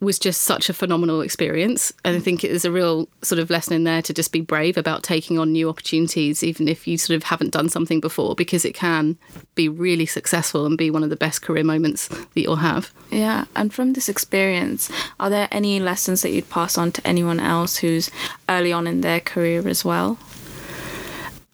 was 0.04 0.20
just 0.20 0.42
such 0.42 0.70
a 0.70 0.74
phenomenal 0.74 1.22
experience. 1.22 1.92
And 2.04 2.16
I 2.16 2.20
think 2.20 2.44
it 2.44 2.52
is 2.52 2.66
a 2.66 2.72
real 2.72 3.08
sort 3.22 3.40
of 3.40 3.50
lesson 3.50 3.74
in 3.74 3.84
there 3.84 4.02
to 4.02 4.14
just 4.14 4.32
be 4.32 4.42
brave 4.42 4.78
about 4.78 5.04
taking 5.04 5.40
on 5.40 5.52
new 5.52 5.70
opportunities, 5.70 6.44
even 6.44 6.68
if 6.68 6.88
you 6.88 6.98
sort 6.98 7.16
of 7.18 7.24
haven't 7.24 7.52
done 7.52 7.70
something 7.70 8.00
before, 8.00 8.36
because 8.36 8.66
it 8.66 8.74
can 8.74 9.18
be 9.56 9.68
really 9.68 10.06
successful 10.06 10.66
and 10.66 10.78
be 10.78 10.92
one 10.92 11.04
of 11.04 11.10
the 11.10 11.16
best 11.16 11.42
career 11.42 11.64
moments 11.64 12.08
that 12.08 12.42
you'll 12.42 12.58
have. 12.58 12.92
Yeah, 13.10 13.46
and 13.56 13.74
from 13.74 13.94
this 13.94 14.10
experience, 14.10 14.92
are 15.20 15.30
there 15.30 15.48
any 15.52 15.80
lessons 15.80 16.22
that 16.22 16.32
you'd 16.32 16.50
pass 16.50 16.78
on 16.78 16.92
to 16.94 17.08
anyone 17.08 17.40
else 17.40 17.78
who's 17.78 18.12
early 18.50 18.72
on 18.72 18.88
in 18.88 19.02
their 19.02 19.20
career 19.20 19.68
as 19.68 19.84
well? 19.84 20.18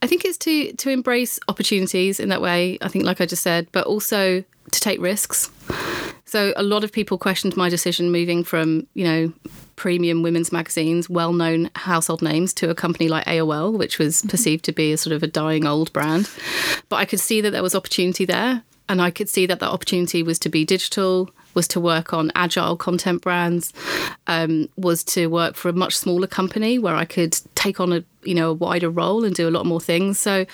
I 0.02 0.08
think 0.08 0.24
it's 0.24 0.38
to 0.40 0.72
to 0.74 0.90
embrace 0.90 1.40
opportunities 1.48 2.20
in 2.20 2.30
that 2.30 2.42
way. 2.42 2.78
I 2.82 2.88
think, 2.88 3.04
like 3.04 3.20
I 3.20 3.26
just 3.26 3.44
said, 3.44 3.68
but 3.72 3.86
also 3.86 4.44
to 4.72 4.80
take 4.80 5.02
risks. 5.02 5.50
So 6.30 6.54
a 6.56 6.62
lot 6.62 6.84
of 6.84 6.92
people 6.92 7.18
questioned 7.18 7.58
my 7.58 7.70
decision 7.70 8.12
moving 8.12 8.44
from 8.44 8.86
you 8.94 9.04
know 9.04 9.34
premium 9.78 10.22
women's 10.22 10.52
magazines, 10.52 11.10
well 11.10 11.34
known 11.34 11.72
household 11.76 12.22
names, 12.22 12.54
to 12.54 12.70
a 12.70 12.76
company 12.76 13.10
like 13.10 13.26
AOL, 13.26 13.76
which 13.76 13.98
was 13.98 14.22
perceived 14.22 14.64
to 14.66 14.72
be 14.72 14.94
a 14.94 14.98
sort 14.98 15.16
of 15.16 15.24
a 15.24 15.28
dying 15.28 15.66
old 15.66 15.92
brand. 15.92 16.30
But 16.88 16.98
I 16.98 17.06
could 17.06 17.20
see 17.20 17.42
that 17.42 17.50
there 17.50 17.64
was 17.64 17.74
opportunity 17.74 18.26
there, 18.26 18.62
and 18.88 19.02
I 19.02 19.10
could 19.10 19.28
see 19.28 19.48
that 19.48 19.60
that 19.60 19.72
opportunity 19.72 20.22
was 20.22 20.38
to 20.40 20.50
be 20.50 20.66
digital, 20.66 21.32
was 21.56 21.68
to 21.70 21.80
work 21.80 22.14
on 22.14 22.32
agile 22.36 22.78
content 22.78 23.24
brands, 23.24 23.74
um, 24.28 24.70
was 24.78 25.04
to 25.06 25.28
work 25.28 25.56
for 25.56 25.70
a 25.70 25.74
much 25.74 25.98
smaller 25.98 26.28
company 26.28 26.78
where 26.78 26.96
I 26.96 27.06
could 27.06 27.40
take 27.56 27.80
on 27.80 27.92
a 27.92 28.04
you 28.22 28.36
know 28.36 28.52
a 28.52 28.54
wider 28.54 28.92
role 28.92 29.26
and 29.26 29.34
do 29.34 29.48
a 29.48 29.56
lot 29.58 29.66
more 29.66 29.82
things. 29.82 30.20
So 30.20 30.46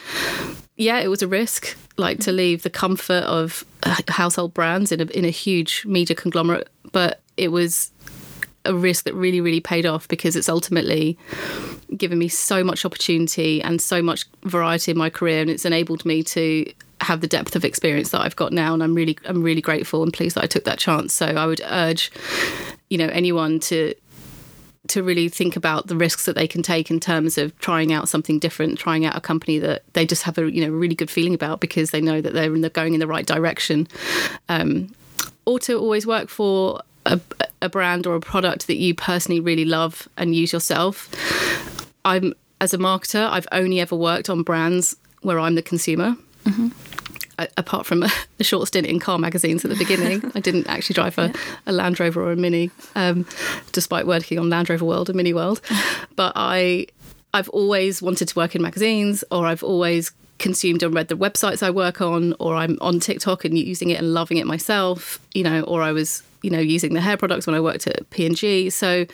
yeah, 0.77 0.99
it 0.99 1.09
was 1.09 1.21
a 1.21 1.27
risk, 1.27 1.75
like 1.97 2.19
to 2.19 2.31
leave 2.31 2.63
the 2.63 2.69
comfort 2.69 3.25
of 3.25 3.65
household 4.09 4.53
brands 4.53 4.91
in 4.91 5.01
a 5.01 5.05
in 5.05 5.25
a 5.25 5.29
huge 5.29 5.85
media 5.85 6.15
conglomerate, 6.15 6.69
but 6.91 7.21
it 7.37 7.49
was 7.49 7.91
a 8.65 8.73
risk 8.73 9.05
that 9.05 9.13
really 9.13 9.41
really 9.41 9.59
paid 9.59 9.85
off 9.85 10.07
because 10.07 10.35
it's 10.35 10.49
ultimately 10.49 11.17
given 11.95 12.17
me 12.17 12.27
so 12.27 12.63
much 12.63 12.83
opportunity 12.83 13.61
and 13.61 13.79
so 13.79 14.01
much 14.01 14.25
variety 14.43 14.91
in 14.91 14.97
my 14.97 15.09
career 15.09 15.41
and 15.41 15.49
it's 15.49 15.65
enabled 15.65 16.03
me 16.03 16.23
to 16.23 16.65
have 17.01 17.21
the 17.21 17.27
depth 17.27 17.55
of 17.55 17.63
experience 17.63 18.09
that 18.09 18.21
I've 18.21 18.35
got 18.35 18.51
now 18.51 18.73
and 18.73 18.81
I'm 18.81 18.95
really 18.95 19.17
I'm 19.25 19.43
really 19.43 19.61
grateful 19.61 20.01
and 20.01 20.11
pleased 20.11 20.35
that 20.35 20.43
I 20.43 20.47
took 20.47 20.63
that 20.63 20.79
chance. 20.79 21.13
So 21.13 21.27
I 21.27 21.45
would 21.45 21.61
urge 21.65 22.11
you 22.89 22.97
know 22.97 23.07
anyone 23.07 23.59
to 23.61 23.93
to 24.87 25.03
really 25.03 25.29
think 25.29 25.55
about 25.55 25.87
the 25.87 25.95
risks 25.95 26.25
that 26.25 26.35
they 26.35 26.47
can 26.47 26.61
take 26.61 26.89
in 26.91 26.99
terms 26.99 27.37
of 27.37 27.57
trying 27.59 27.91
out 27.91 28.09
something 28.09 28.39
different, 28.39 28.77
trying 28.77 29.05
out 29.05 29.15
a 29.15 29.21
company 29.21 29.59
that 29.59 29.83
they 29.93 30.05
just 30.05 30.23
have 30.23 30.37
a 30.37 30.51
you 30.51 30.65
know 30.65 30.71
really 30.71 30.95
good 30.95 31.11
feeling 31.11 31.33
about 31.33 31.59
because 31.59 31.91
they 31.91 32.01
know 32.01 32.21
that 32.21 32.33
they're 32.33 32.53
in 32.53 32.61
the, 32.61 32.69
going 32.69 32.93
in 32.93 32.99
the 32.99 33.07
right 33.07 33.25
direction, 33.25 33.87
um, 34.49 34.93
or 35.45 35.59
to 35.59 35.77
always 35.77 36.05
work 36.05 36.29
for 36.29 36.81
a, 37.05 37.19
a 37.61 37.69
brand 37.69 38.07
or 38.07 38.15
a 38.15 38.19
product 38.19 38.67
that 38.67 38.77
you 38.77 38.93
personally 38.93 39.39
really 39.39 39.65
love 39.65 40.07
and 40.17 40.35
use 40.35 40.51
yourself. 40.53 41.09
I'm 42.03 42.33
as 42.61 42.73
a 42.73 42.77
marketer, 42.77 43.29
I've 43.29 43.47
only 43.51 43.79
ever 43.79 43.95
worked 43.95 44.29
on 44.29 44.43
brands 44.43 44.95
where 45.21 45.39
I'm 45.39 45.55
the 45.55 45.61
consumer. 45.61 46.15
A- 46.47 46.71
apart 47.57 47.85
from 47.85 48.03
a, 48.03 48.11
a 48.39 48.43
short 48.43 48.67
stint 48.67 48.87
in 48.87 48.99
car 48.99 49.17
magazines 49.17 49.63
at 49.65 49.71
the 49.71 49.77
beginning, 49.77 50.31
I 50.35 50.39
didn't 50.39 50.67
actually 50.67 50.95
drive 50.95 51.17
a, 51.17 51.33
a 51.65 51.71
Land 51.71 51.99
Rover 51.99 52.23
or 52.23 52.31
a 52.31 52.35
Mini, 52.35 52.71
um, 52.95 53.25
despite 53.71 54.07
working 54.07 54.39
on 54.39 54.49
Land 54.49 54.69
Rover 54.69 54.85
World 54.85 55.09
and 55.09 55.17
Mini 55.17 55.33
World. 55.33 55.61
But 56.15 56.31
I, 56.35 56.87
I've 57.33 57.49
always 57.49 58.01
wanted 58.01 58.29
to 58.29 58.35
work 58.39 58.55
in 58.55 58.61
magazines, 58.61 59.23
or 59.31 59.45
I've 59.45 59.63
always 59.63 60.11
consumed 60.37 60.81
and 60.81 60.93
read 60.93 61.09
the 61.09 61.17
websites 61.17 61.61
I 61.61 61.71
work 61.71 61.99
on, 61.99 62.35
or 62.39 62.55
I'm 62.55 62.77
on 62.79 62.99
TikTok 62.99 63.43
and 63.43 63.57
using 63.57 63.89
it 63.89 63.99
and 63.99 64.13
loving 64.13 64.37
it 64.37 64.47
myself, 64.47 65.19
you 65.33 65.43
know, 65.43 65.61
or 65.61 65.81
I 65.81 65.91
was, 65.91 66.23
you 66.41 66.49
know, 66.49 66.59
using 66.59 66.93
the 66.93 67.01
hair 67.01 67.17
products 67.17 67.47
when 67.47 67.55
I 67.55 67.59
worked 67.59 67.87
at 67.87 68.09
P&G. 68.11 68.69
So 68.69 69.05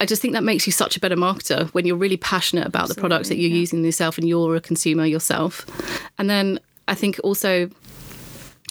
I 0.00 0.06
just 0.06 0.22
think 0.22 0.32
that 0.32 0.44
makes 0.44 0.66
you 0.66 0.72
such 0.72 0.96
a 0.96 1.00
better 1.00 1.16
marketer 1.16 1.68
when 1.74 1.86
you're 1.86 1.96
really 1.96 2.16
passionate 2.16 2.66
about 2.66 2.88
the 2.88 2.94
products 2.94 3.28
that 3.28 3.36
you're 3.36 3.50
using 3.50 3.84
yourself 3.84 4.16
and 4.16 4.26
you're 4.26 4.56
a 4.56 4.60
consumer 4.60 5.04
yourself. 5.04 5.66
And 6.18 6.28
then 6.28 6.58
I 6.90 6.94
think 6.94 7.18
also 7.24 7.70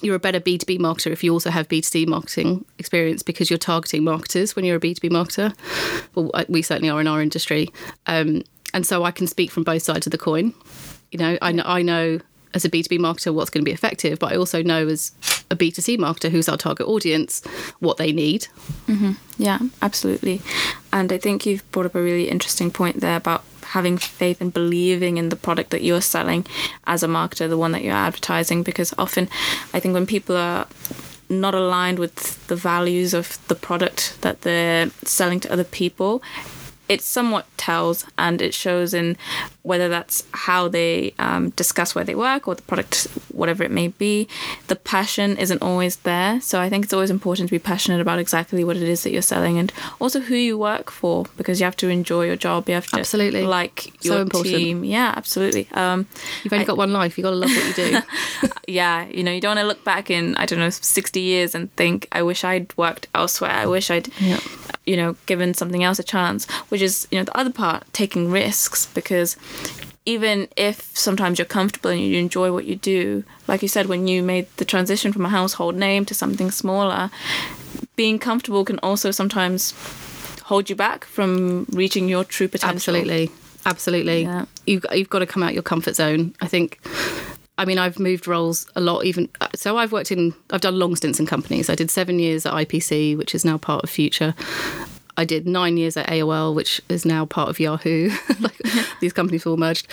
you're 0.01 0.15
a 0.15 0.19
better 0.19 0.39
B2B 0.39 0.79
marketer 0.79 1.11
if 1.11 1.23
you 1.23 1.33
also 1.33 1.49
have 1.49 1.67
B2C 1.67 2.07
marketing 2.07 2.65
experience 2.77 3.23
because 3.23 3.49
you're 3.49 3.57
targeting 3.57 4.03
marketers 4.03 4.55
when 4.55 4.65
you're 4.65 4.77
a 4.77 4.79
B2B 4.79 5.09
marketer. 5.09 5.53
Well, 6.15 6.31
we 6.47 6.61
certainly 6.61 6.89
are 6.89 7.01
in 7.01 7.07
our 7.07 7.21
industry. 7.21 7.69
Um, 8.05 8.43
and 8.73 8.85
so 8.85 9.03
I 9.03 9.11
can 9.11 9.25
speak 9.25 9.51
from 9.51 9.63
both 9.63 9.81
sides 9.81 10.05
of 10.05 10.11
the 10.11 10.17
coin. 10.17 10.53
You 11.11 11.19
know, 11.19 11.37
I 11.41 11.51
know, 11.51 11.63
I 11.65 11.81
know 11.81 12.19
as 12.53 12.65
a 12.65 12.69
B2B 12.69 12.99
marketer 12.99 13.33
what's 13.33 13.49
going 13.49 13.63
to 13.63 13.65
be 13.65 13.73
effective, 13.73 14.19
but 14.19 14.31
I 14.31 14.35
also 14.35 14.61
know 14.63 14.87
as 14.87 15.11
a 15.51 15.55
B2C 15.55 15.97
marketer 15.97 16.29
who's 16.29 16.47
our 16.47 16.57
target 16.57 16.87
audience 16.87 17.43
what 17.79 17.97
they 17.97 18.11
need. 18.11 18.47
Yeah, 19.37 19.59
absolutely. 19.81 20.41
And 20.93 21.11
I 21.11 21.17
think 21.17 21.45
you've 21.45 21.69
brought 21.71 21.85
up 21.85 21.95
a 21.95 22.01
really 22.01 22.29
interesting 22.29 22.71
point 22.71 23.01
there 23.01 23.17
about 23.17 23.43
having 23.69 23.97
faith 23.97 24.41
and 24.41 24.53
believing 24.53 25.17
in 25.17 25.29
the 25.29 25.35
product 25.35 25.69
that 25.69 25.83
you're 25.83 26.01
selling 26.01 26.45
as 26.85 27.03
a 27.03 27.07
marketer, 27.07 27.47
the 27.47 27.57
one 27.57 27.71
that 27.71 27.83
you're 27.83 27.93
advertising, 27.93 28.63
because 28.63 28.93
often 28.97 29.29
I 29.73 29.79
think 29.79 29.93
when 29.93 30.05
people 30.05 30.35
are 30.35 30.67
not 31.29 31.53
aligned 31.53 31.99
with 31.99 32.47
the 32.47 32.55
values 32.55 33.13
of 33.13 33.37
the 33.47 33.55
product 33.55 34.17
that 34.21 34.41
they're 34.41 34.89
selling 35.03 35.39
to 35.41 35.51
other 35.51 35.63
people, 35.63 36.23
it 36.89 37.01
somewhat 37.03 37.45
tells 37.57 38.05
and 38.17 38.41
it 38.41 38.53
shows 38.53 38.93
in 38.93 39.15
whether 39.61 39.87
that's 39.87 40.23
how 40.33 40.67
they 40.67 41.13
um, 41.19 41.51
discuss 41.51 41.93
where 41.93 42.03
they 42.03 42.15
work 42.15 42.47
or 42.47 42.55
the 42.55 42.63
product, 42.63 43.07
whatever 43.31 43.63
it 43.63 43.69
may 43.69 43.89
be. 43.89 44.27
The 44.67 44.75
passion 44.75 45.37
isn't 45.37 45.61
always 45.61 45.97
there. 45.97 46.41
So 46.41 46.59
I 46.59 46.67
think 46.67 46.83
it's 46.85 46.93
always 46.93 47.11
important 47.11 47.49
to 47.49 47.51
be 47.53 47.59
passionate 47.59 48.01
about 48.01 48.17
exactly 48.17 48.63
what 48.63 48.75
it 48.75 48.83
is 48.83 49.03
that 49.03 49.11
you're 49.11 49.21
selling 49.21 49.59
and 49.59 49.71
also 50.01 50.19
who 50.19 50.35
you 50.35 50.57
work 50.57 50.89
for 50.89 51.25
because 51.37 51.59
you 51.59 51.65
have 51.65 51.77
to 51.77 51.89
enjoy 51.89 52.25
your 52.25 52.35
job. 52.35 52.67
You 52.67 52.73
have 52.75 52.87
to 52.87 52.99
Absolutely. 52.99 53.43
like 53.43 53.93
So 54.01 54.13
your 54.13 54.21
important. 54.21 54.55
team. 54.55 54.83
Yeah, 54.83 55.13
absolutely. 55.15 55.67
Um, 55.73 56.07
You've 56.43 56.53
only 56.53 56.65
got 56.65 56.77
one 56.77 56.91
life, 56.91 57.17
you've 57.17 57.23
got 57.23 57.29
to 57.31 57.35
love 57.35 57.51
what 57.51 57.67
you 57.67 57.73
do. 57.73 57.99
yeah, 58.67 59.05
you 59.07 59.23
know, 59.23 59.31
you 59.31 59.41
don't 59.41 59.51
want 59.55 59.59
to 59.59 59.67
look 59.67 59.83
back 59.83 60.09
in, 60.09 60.35
I 60.37 60.47
don't 60.47 60.57
know, 60.59 60.71
60 60.71 61.19
years 61.19 61.53
and 61.53 61.71
think, 61.75 62.07
I 62.11 62.23
wish 62.23 62.43
I'd 62.43 62.75
worked 62.77 63.07
elsewhere. 63.13 63.51
I 63.51 63.67
wish 63.67 63.91
I'd, 63.91 64.07
Yeah. 64.19 64.39
You 64.85 64.97
know, 64.97 65.15
given 65.25 65.53
something 65.53 65.83
else 65.83 65.99
a 65.99 66.03
chance, 66.03 66.49
which 66.69 66.81
is, 66.81 67.07
you 67.11 67.19
know, 67.19 67.23
the 67.23 67.37
other 67.37 67.51
part, 67.51 67.83
taking 67.93 68.31
risks, 68.31 68.87
because 68.87 69.35
even 70.05 70.47
if 70.57 70.95
sometimes 70.97 71.37
you're 71.37 71.45
comfortable 71.45 71.91
and 71.91 72.01
you 72.01 72.17
enjoy 72.17 72.51
what 72.51 72.65
you 72.65 72.75
do, 72.75 73.23
like 73.47 73.61
you 73.61 73.67
said, 73.67 73.85
when 73.85 74.07
you 74.07 74.23
made 74.23 74.47
the 74.57 74.65
transition 74.65 75.13
from 75.13 75.25
a 75.25 75.29
household 75.29 75.75
name 75.75 76.05
to 76.05 76.13
something 76.13 76.49
smaller, 76.49 77.11
being 77.95 78.17
comfortable 78.17 78.65
can 78.65 78.79
also 78.79 79.11
sometimes 79.11 79.73
hold 80.43 80.69
you 80.69 80.75
back 80.75 81.05
from 81.05 81.65
reaching 81.69 82.09
your 82.09 82.23
true 82.23 82.47
potential. 82.47 82.95
Absolutely, 82.95 83.29
absolutely. 83.65 84.23
Yeah. 84.23 84.45
You've 84.65 84.85
you've 84.93 85.09
got 85.09 85.19
to 85.19 85.27
come 85.27 85.43
out 85.43 85.53
your 85.53 85.63
comfort 85.63 85.95
zone. 85.95 86.33
I 86.41 86.47
think. 86.47 86.79
I 87.59 87.65
mean, 87.65 87.77
I've 87.77 87.99
moved 87.99 88.25
roles 88.25 88.65
a 88.77 88.79
lot. 88.79 89.03
Even 89.03 89.27
so, 89.53 89.77
I've 89.77 89.91
worked 89.91 90.13
in. 90.13 90.33
I've 90.49 90.61
done 90.61 90.79
long 90.79 90.95
stints 90.95 91.19
in 91.19 91.25
companies. 91.25 91.69
I 91.69 91.75
did 91.75 91.91
seven 91.91 92.17
years 92.17 92.45
at 92.45 92.53
IPC, 92.53 93.17
which 93.17 93.35
is 93.35 93.43
now 93.43 93.57
part 93.57 93.83
of 93.83 93.89
Future. 93.89 94.33
I 95.17 95.25
did 95.25 95.45
nine 95.45 95.75
years 95.75 95.97
at 95.97 96.07
AOL, 96.07 96.55
which 96.55 96.81
is 96.87 97.05
now 97.05 97.25
part 97.25 97.49
of 97.49 97.59
Yahoo. 97.59 98.11
like 98.39 98.57
these 99.01 99.11
companies 99.11 99.45
all 99.45 99.57
merged. 99.57 99.87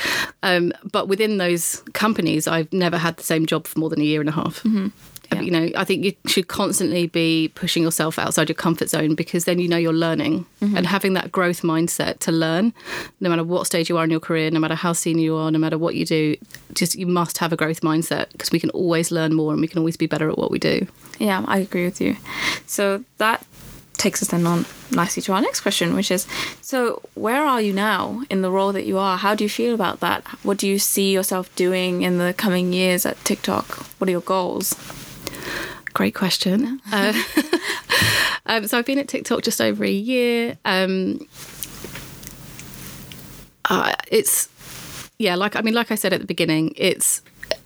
Um, 0.45 0.73
but 0.93 1.09
within 1.09 1.39
those 1.39 1.83
companies, 1.93 2.47
I've 2.47 2.73
never 2.73 2.99
had 2.99 3.17
the 3.17 3.25
same 3.25 3.47
job 3.47 3.67
for 3.67 3.81
more 3.81 3.91
than 3.91 4.01
a 4.01 4.05
year 4.05 4.21
and 4.21 4.29
a 4.29 4.33
half. 4.33 4.65
Yeah. 5.33 5.41
You 5.41 5.51
know, 5.51 5.71
I 5.77 5.85
think 5.85 6.05
you 6.05 6.13
should 6.27 6.49
constantly 6.49 7.07
be 7.07 7.51
pushing 7.55 7.83
yourself 7.83 8.19
outside 8.19 8.49
your 8.49 8.57
comfort 8.57 8.89
zone 8.89 9.15
because 9.15 9.45
then 9.45 9.59
you 9.59 9.69
know 9.69 9.77
you're 9.77 9.93
learning 9.93 10.47
mm-hmm. 10.61 10.77
and 10.77 10.87
having 10.87 11.15
that 11.15 11.33
growth 11.33 11.63
mindset 11.63 12.19
to 12.21 12.33
learn, 12.33 12.73
no 13.21 13.29
matter 13.29 13.45
what 13.45 13.67
stage 13.67 13.89
you 13.89 13.97
are 13.99 14.05
in 14.05 14.11
your 14.11 14.21
career, 14.21 14.51
no 14.51 14.61
matter 14.61 14.75
how 14.75 14.93
senior 14.93 15.25
you 15.25 15.37
are, 15.37 15.51
no 15.51 15.59
matter 15.59 15.79
what 15.79 15.95
you 15.95 16.05
do, 16.05 16.37
just 16.75 16.95
you 16.95 17.07
must 17.07 17.39
have 17.39 17.53
a 17.53 17.57
growth 17.57 17.81
mindset 17.81 18.31
because 18.33 18.51
we 18.51 18.61
can 18.61 18.71
always 18.71 19.11
learn 19.11 19.35
more 19.35 19.53
and 19.53 19.61
we 19.61 19.69
can 19.69 19.79
always 19.79 19.97
be 19.97 20.07
better 20.07 20.31
at 20.31 20.39
what 20.39 20.51
we 20.51 20.59
do. 20.59 20.87
Yeah, 21.19 21.45
I 21.47 21.59
agree 21.59 21.85
with 21.85 22.01
you. 22.01 22.17
So 22.67 23.05
that 23.19 23.45
takes 23.97 24.23
us 24.23 24.29
then 24.29 24.47
on 24.47 24.67
nicely 24.91 25.23
to 25.23 25.33
our 25.33 25.41
next 25.41 25.61
question, 25.61 25.95
which 25.95 26.11
is 26.11 26.27
so 26.61 27.03
where 27.15 27.45
are 27.45 27.61
you 27.61 27.73
now 27.73 28.23
in 28.31 28.43
the 28.43 28.51
role 28.51 28.73
that 28.73 28.85
you 28.85 28.99
are? 28.99 29.17
How 29.17 29.35
do 29.35 29.45
you 29.45 29.51
feel 29.51 29.75
about 29.75 30.01
that? 30.01 30.25
What 30.43 30.59
do 30.59 30.69
you 30.69 30.79
see 30.79 31.13
yourself 31.13 31.55
doing 31.57 32.03
in 32.03 32.19
the 32.19 32.35
coming 32.37 32.73
years 32.73 33.07
at 33.07 33.23
TikTok? 33.25 33.67
What 33.99 34.09
are 34.09 34.13
your 34.13 34.21
goals? 34.21 34.75
Great 35.95 36.15
question. 36.15 36.81
Uh, 36.93 37.13
um, 38.47 38.67
so 38.69 38.79
I've 38.79 38.87
been 38.87 38.99
at 38.99 39.09
TikTok 39.09 39.43
just 39.43 39.61
over 39.61 39.85
a 39.85 39.91
year. 39.91 40.57
Um, 40.65 41.27
uh, 43.69 43.93
it's 44.11 44.49
yeah, 45.19 45.35
like 45.35 45.57
I 45.57 45.63
mean, 45.63 45.75
like 45.75 45.91
I 45.91 45.95
said 45.97 46.13
at 46.13 46.21
the 46.21 46.27
beginning, 46.27 46.73
it's 46.77 47.23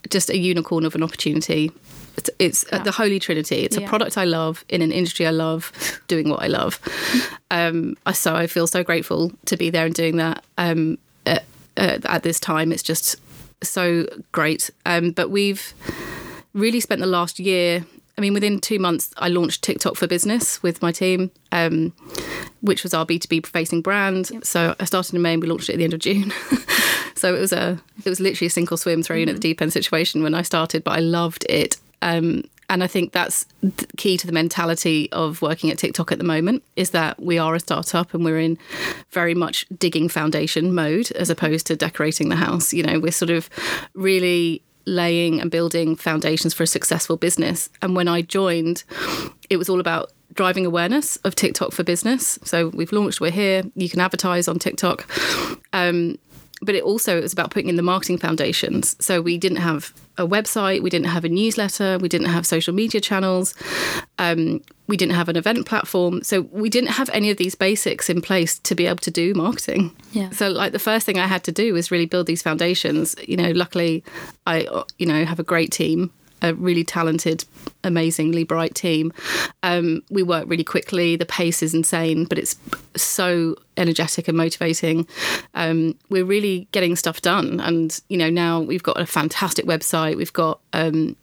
just 0.09 0.31
a 0.31 0.39
unicorn 0.39 0.85
of 0.85 0.95
an 0.95 1.03
opportunity. 1.03 1.71
It's, 2.17 2.31
it's 2.39 2.65
Yeah. 2.73 2.79
the 2.83 2.93
holy 2.93 3.19
trinity. 3.19 3.57
It's 3.65 3.77
Yeah. 3.77 3.85
a 3.85 3.89
product 3.89 4.17
I 4.17 4.25
love 4.25 4.65
in 4.69 4.83
an 4.83 4.93
industry 4.93 5.27
I 5.27 5.31
love, 5.31 5.73
doing 6.09 6.29
what 6.29 6.43
I 6.43 6.47
love. 6.49 6.79
Um, 7.53 7.97
I- 8.07 8.13
so 8.13 8.37
I 8.37 8.47
feel 8.47 8.69
so 8.69 8.85
grateful 8.85 9.33
to 9.47 9.57
be 9.57 9.71
there 9.71 9.85
and 9.85 9.93
doing 9.93 10.19
that 10.19 10.45
um, 10.57 10.99
at, 11.27 11.43
at, 11.77 12.07
at 12.07 12.23
this 12.23 12.39
time. 12.39 12.71
It's 12.71 12.83
just 12.85 13.17
so 13.61 14.07
great. 14.31 14.71
Um, 14.87 15.11
but 15.11 15.31
we've 15.31 15.75
really 16.53 16.81
spent 16.81 17.01
the 17.01 17.07
last 17.07 17.39
year. 17.39 17.85
I 18.19 18.21
mean, 18.21 18.35
within 18.35 18.61
two 18.61 18.79
months, 18.79 19.13
I 19.17 19.29
launched 19.29 19.63
TikTok 19.63 19.97
for 19.97 20.07
Business 20.07 20.63
with 20.63 20.83
my 20.83 20.93
team, 20.93 21.31
um, 21.53 21.93
which 22.61 22.83
was 22.83 22.93
our 22.93 23.07
B 23.07 23.19
two 23.19 23.29
B 23.29 23.41
facing 23.41 23.81
brand. 23.81 24.31
So 24.45 24.75
I 24.79 24.85
started 24.85 25.15
in 25.15 25.23
May 25.23 25.35
and 25.35 25.43
we 25.43 25.49
launched 25.49 25.69
it 25.69 25.75
at 25.75 25.79
the 25.79 25.85
end 25.85 25.95
of 25.95 26.01
June. 26.01 26.33
so 27.15 27.35
it 27.35 27.41
was 27.41 27.53
a 27.53 27.81
it 28.05 28.09
was 28.09 28.21
literally 28.21 28.49
a 28.49 28.51
sink 28.51 28.73
or 28.73 28.79
swim, 28.79 29.03
throw 29.03 29.17
you 29.17 29.23
in 29.23 29.29
at 29.29 29.37
the 29.37 29.41
deep 29.41 29.63
end 29.63 29.73
situation 29.73 30.23
when 30.23 30.35
I 30.35 30.43
started, 30.43 30.85
but 30.85 30.93
I 30.93 31.01
loved 31.01 31.47
it. 31.49 31.77
Um, 32.03 32.45
and 32.71 32.85
I 32.85 32.87
think 32.87 33.13
that's 33.13 33.47
th- 33.63 33.91
key 33.97 34.17
to 34.17 34.27
the 34.27 34.33
mentality 34.33 35.11
of 35.11 35.43
working 35.43 35.71
at 35.71 35.79
TikTok 35.79 36.13
at 36.13 36.19
the 36.19 36.25
moment 36.25 36.63
is 36.77 36.91
that 36.91 37.21
we 37.21 37.37
are 37.37 37.57
a 37.57 37.61
startup 37.61 38.15
and 38.15 38.25
we're 38.25 38.39
in 38.39 38.59
very 39.11 39.35
much 39.35 39.67
digging 39.77 40.09
foundation 40.09 40.73
mode 40.73 41.11
as 41.13 41.31
opposed 41.31 41.67
to 41.67 41.77
decorating 41.77 42.29
the 42.29 42.37
house. 42.37 42.73
You 42.73 42.85
know, 42.85 43.01
we're 43.01 43.11
sort 43.11 43.31
of 43.31 43.51
really 43.95 44.63
laying 44.87 45.41
and 45.41 45.51
building 45.51 45.97
foundations 45.97 46.55
for 46.55 46.63
a 46.63 46.67
successful 46.67 47.17
business. 47.17 47.69
And 47.83 47.95
when 47.95 48.09
I 48.09 48.23
joined, 48.23 48.85
it 49.49 49.57
was 49.57 49.69
all 49.69 49.81
about 49.81 50.13
driving 50.35 50.65
awareness 50.65 51.17
of 51.19 51.35
TikTok 51.35 51.73
for 51.73 51.83
business. 51.83 52.39
So 52.45 52.69
we've 52.69 52.93
launched, 52.93 53.21
we're 53.21 53.31
here, 53.31 53.63
you 53.75 53.89
can 53.89 54.01
advertise 54.01 54.49
on 54.49 54.59
TikTok. 54.59 55.07
Um, 55.73 56.19
but 56.63 56.75
it 56.75 56.83
also 56.83 57.19
it 57.19 57.23
was 57.23 57.33
about 57.33 57.51
putting 57.51 57.69
in 57.69 57.77
the 57.77 57.83
marketing 57.83 58.19
foundations. 58.19 58.97
So 59.05 59.21
we 59.21 59.39
didn't 59.39 59.59
have 59.59 59.93
a 60.19 60.27
website, 60.27 60.83
we 60.83 60.91
didn't 60.91 61.07
have 61.07 61.25
a 61.25 61.29
newsletter, 61.29 61.99
we 61.99 62.09
didn't 62.09 62.29
have 62.29 62.47
social 62.47 62.75
media 62.75 63.01
channels, 63.01 63.55
um, 64.19 64.61
we 64.87 64.97
didn't 64.97 65.15
have 65.15 65.29
an 65.29 65.37
event 65.37 65.67
platform. 65.67 66.23
So 66.23 66.43
we 66.43 66.69
didn't 66.69 66.91
have 66.91 67.09
any 67.11 67.31
of 67.31 67.39
these 67.39 67.55
basics 67.55 68.11
in 68.11 68.21
place 68.21 68.59
to 68.61 68.75
be 68.75 68.87
able 68.87 68.99
to 68.99 69.11
do 69.11 69.33
marketing. 69.35 69.97
Yeah. 70.13 70.31
So 70.31 70.51
like 70.51 70.73
the 70.73 70.79
first 70.79 71.07
thing 71.07 71.19
I 71.19 71.27
had 71.27 71.45
to 71.45 71.53
do 71.53 71.73
was 71.73 71.91
really 71.91 72.07
build 72.07 72.27
these 72.27 72.43
foundations. 72.43 73.17
You 73.27 73.37
know, 73.37 73.51
luckily 73.53 74.05
I 74.47 74.67
you 74.99 75.07
know 75.07 75.25
have 75.25 75.39
a 75.39 75.45
great 75.45 75.73
team 75.73 76.13
a 76.43 76.55
really 76.55 76.85
talented, 76.85 77.45
amazingly 77.85 78.45
bright 78.45 78.75
team. 78.75 79.13
Um, 79.63 80.03
we 80.11 80.23
work 80.23 80.45
really 80.49 80.65
quickly. 80.65 81.17
The 81.17 81.27
pace 81.27 81.63
is 81.63 81.75
insane, 81.75 82.25
but 82.25 82.39
it's 82.39 82.57
so 82.97 83.57
energetic 83.77 84.29
and 84.29 84.37
motivating. 84.37 85.07
Um, 85.55 85.97
we're 86.09 86.25
really 86.25 86.69
getting 86.73 86.97
stuff 86.97 87.21
done, 87.23 87.61
and 87.61 88.01
you 88.09 88.17
know 88.17 88.31
now 88.31 88.61
we've 88.61 88.83
got 88.83 89.01
a 89.01 89.07
fantastic 89.07 89.67
website. 89.67 90.17
We've 90.17 90.33
got 90.33 90.61
um, 90.73 91.17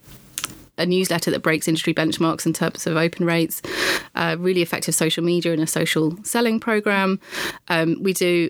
a 0.77 0.85
newsletter 0.85 1.31
that 1.31 1.41
breaks 1.41 1.67
industry 1.67 1.93
benchmarks 1.93 2.45
in 2.45 2.53
terms 2.53 2.85
of 2.85 2.97
open 2.97 3.25
rates, 3.25 3.61
uh, 4.15 4.35
really 4.39 4.61
effective 4.61 4.95
social 4.95 5.23
media 5.23 5.53
and 5.53 5.61
a 5.61 5.67
social 5.67 6.17
selling 6.23 6.59
program. 6.59 7.19
Um, 7.67 7.97
we 8.01 8.13
do, 8.13 8.49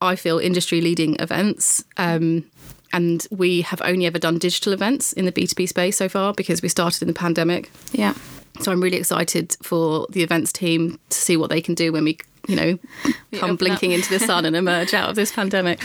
I 0.00 0.16
feel, 0.16 0.38
industry 0.38 0.80
leading 0.80 1.16
events. 1.20 1.84
Um, 1.96 2.44
and 2.94 3.26
we 3.32 3.62
have 3.62 3.82
only 3.82 4.06
ever 4.06 4.20
done 4.20 4.38
digital 4.38 4.72
events 4.72 5.12
in 5.12 5.24
the 5.24 5.32
B2B 5.32 5.68
space 5.68 5.96
so 5.96 6.08
far 6.08 6.32
because 6.32 6.62
we 6.62 6.68
started 6.68 7.02
in 7.02 7.08
the 7.08 7.14
pandemic. 7.14 7.70
Yeah. 7.90 8.14
So 8.60 8.70
I'm 8.70 8.80
really 8.80 8.98
excited 8.98 9.56
for 9.62 10.06
the 10.10 10.22
events 10.22 10.52
team 10.52 11.00
to 11.08 11.18
see 11.18 11.36
what 11.36 11.50
they 11.50 11.60
can 11.60 11.74
do 11.74 11.92
when 11.92 12.04
we, 12.04 12.18
you 12.46 12.54
know, 12.54 12.78
come 13.40 13.56
blinking 13.56 13.90
into 13.90 14.08
the 14.16 14.20
sun 14.24 14.44
and 14.44 14.54
emerge 14.54 14.94
out 14.94 15.10
of 15.10 15.16
this 15.16 15.32
pandemic. 15.32 15.82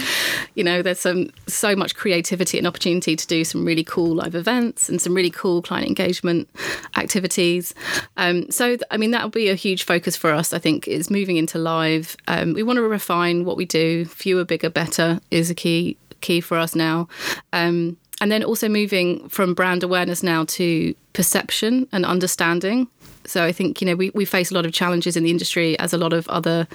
You 0.53 0.63
know, 0.63 0.83
there's 0.83 0.99
some 0.99 1.31
so 1.47 1.75
much 1.75 1.95
creativity 1.95 2.59
and 2.59 2.67
opportunity 2.67 3.15
to 3.15 3.25
do 3.25 3.43
some 3.43 3.65
really 3.65 3.83
cool 3.83 4.13
live 4.13 4.35
events 4.35 4.87
and 4.87 5.01
some 5.01 5.15
really 5.15 5.31
cool 5.31 5.63
client 5.63 5.87
engagement 5.87 6.47
activities. 6.95 7.73
Um, 8.17 8.51
so, 8.51 8.77
I 8.91 8.97
mean, 8.97 9.09
that'll 9.09 9.29
be 9.29 9.49
a 9.49 9.55
huge 9.55 9.81
focus 9.81 10.15
for 10.15 10.31
us. 10.31 10.53
I 10.53 10.59
think 10.59 10.87
is 10.87 11.09
moving 11.09 11.37
into 11.37 11.57
live. 11.57 12.15
Um, 12.27 12.53
we 12.53 12.61
want 12.61 12.77
to 12.77 12.83
refine 12.83 13.45
what 13.45 13.57
we 13.57 13.65
do. 13.65 14.05
Fewer, 14.05 14.45
bigger, 14.45 14.69
better 14.69 15.21
is 15.31 15.49
a 15.49 15.55
key 15.55 15.97
key 16.21 16.41
for 16.41 16.57
us 16.57 16.75
now. 16.75 17.07
Um, 17.53 17.97
and 18.21 18.31
then 18.31 18.43
also 18.43 18.67
moving 18.67 19.27
from 19.29 19.53
brand 19.53 19.83
awareness 19.83 20.21
now 20.23 20.43
to 20.45 20.93
perception 21.13 21.87
and 21.91 22.05
understanding. 22.05 22.87
So 23.25 23.45
I 23.45 23.51
think 23.51 23.81
you 23.81 23.87
know 23.87 23.95
we, 23.95 24.09
we 24.11 24.25
face 24.25 24.51
a 24.51 24.53
lot 24.53 24.65
of 24.65 24.73
challenges 24.73 25.15
in 25.15 25.23
the 25.23 25.29
industry 25.29 25.77
as 25.79 25.93
a 25.93 25.97
lot 25.97 26.13
of 26.13 26.27
other 26.29 26.67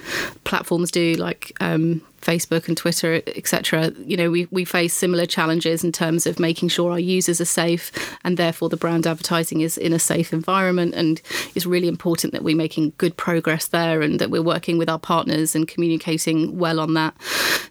platforms 0.44 0.90
do, 0.90 1.14
like 1.14 1.52
um, 1.60 2.00
Facebook 2.24 2.68
and 2.68 2.76
Twitter, 2.76 3.22
etc. 3.26 3.92
You 4.04 4.16
know 4.16 4.30
we 4.30 4.46
we 4.50 4.64
face 4.64 4.94
similar 4.94 5.26
challenges 5.26 5.84
in 5.84 5.92
terms 5.92 6.26
of 6.26 6.38
making 6.38 6.68
sure 6.70 6.92
our 6.92 6.98
users 6.98 7.40
are 7.40 7.46
safe, 7.46 7.92
and 8.24 8.36
therefore 8.36 8.68
the 8.68 8.76
brand 8.76 9.06
advertising 9.06 9.60
is 9.60 9.76
in 9.76 9.92
a 9.92 9.98
safe 9.98 10.32
environment. 10.32 10.94
And 10.94 11.20
it's 11.54 11.66
really 11.66 11.88
important 11.88 12.32
that 12.32 12.42
we're 12.42 12.56
making 12.56 12.94
good 12.98 13.16
progress 13.16 13.68
there, 13.68 14.02
and 14.02 14.18
that 14.18 14.30
we're 14.30 14.42
working 14.42 14.78
with 14.78 14.88
our 14.88 14.98
partners 14.98 15.54
and 15.54 15.68
communicating 15.68 16.58
well 16.58 16.80
on 16.80 16.94
that. 16.94 17.14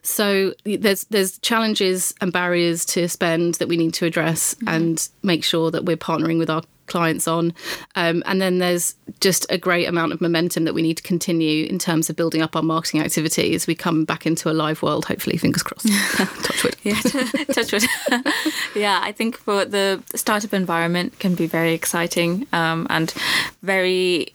So 0.03 0.53
there's 0.65 1.05
there's 1.05 1.39
challenges 1.39 2.13
and 2.21 2.31
barriers 2.31 2.85
to 2.85 3.07
spend 3.07 3.55
that 3.55 3.67
we 3.67 3.77
need 3.77 3.93
to 3.95 4.05
address 4.05 4.53
mm-hmm. 4.55 4.67
and 4.67 5.09
make 5.23 5.43
sure 5.43 5.71
that 5.71 5.85
we're 5.85 5.97
partnering 5.97 6.37
with 6.37 6.49
our 6.49 6.63
clients 6.87 7.27
on. 7.27 7.53
Um, 7.95 8.23
and 8.25 8.41
then 8.41 8.59
there's 8.59 8.95
just 9.19 9.45
a 9.49 9.57
great 9.57 9.87
amount 9.87 10.13
of 10.13 10.21
momentum 10.21 10.65
that 10.65 10.73
we 10.73 10.81
need 10.81 10.97
to 10.97 11.03
continue 11.03 11.65
in 11.65 11.79
terms 11.79 12.09
of 12.09 12.15
building 12.15 12.41
up 12.41 12.55
our 12.55 12.63
marketing 12.63 13.01
activity 13.01 13.55
as 13.55 13.67
we 13.67 13.75
come 13.75 14.05
back 14.05 14.25
into 14.25 14.49
a 14.49 14.53
live 14.53 14.81
world, 14.81 15.05
hopefully, 15.05 15.37
fingers 15.37 15.63
crossed. 15.63 15.87
Touch 16.43 16.63
wood. 16.63 16.75
Yeah, 16.83 16.99
touch 17.51 17.71
wood. 17.71 17.85
yeah, 18.75 18.99
I 19.01 19.11
think 19.11 19.37
for 19.37 19.65
the 19.65 20.03
startup 20.15 20.53
environment 20.53 21.19
can 21.19 21.35
be 21.35 21.47
very 21.47 21.73
exciting 21.73 22.47
um, 22.51 22.87
and 22.89 23.13
very, 23.61 24.33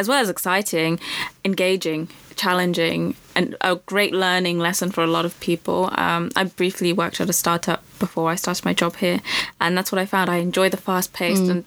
as 0.00 0.08
well 0.08 0.20
as 0.20 0.28
exciting, 0.30 0.98
engaging, 1.44 2.08
challenging, 2.36 3.14
and 3.36 3.54
a 3.60 3.76
great 3.76 4.14
learning 4.14 4.58
lesson 4.58 4.90
for 4.90 5.04
a 5.04 5.06
lot 5.06 5.24
of 5.26 5.38
people. 5.40 5.90
Um, 6.06 6.30
I 6.34 6.44
briefly 6.44 6.92
worked 6.92 7.20
at 7.20 7.28
a 7.28 7.34
startup 7.34 7.80
before 7.98 8.30
I 8.30 8.36
started 8.36 8.64
my 8.64 8.72
job 8.72 8.96
here, 8.96 9.20
and 9.60 9.76
that's 9.76 9.92
what 9.92 9.98
I 9.98 10.06
found. 10.06 10.30
I 10.30 10.36
enjoy 10.36 10.68
the 10.70 10.78
fast 10.88 11.12
paced 11.12 11.42
and 11.52 11.64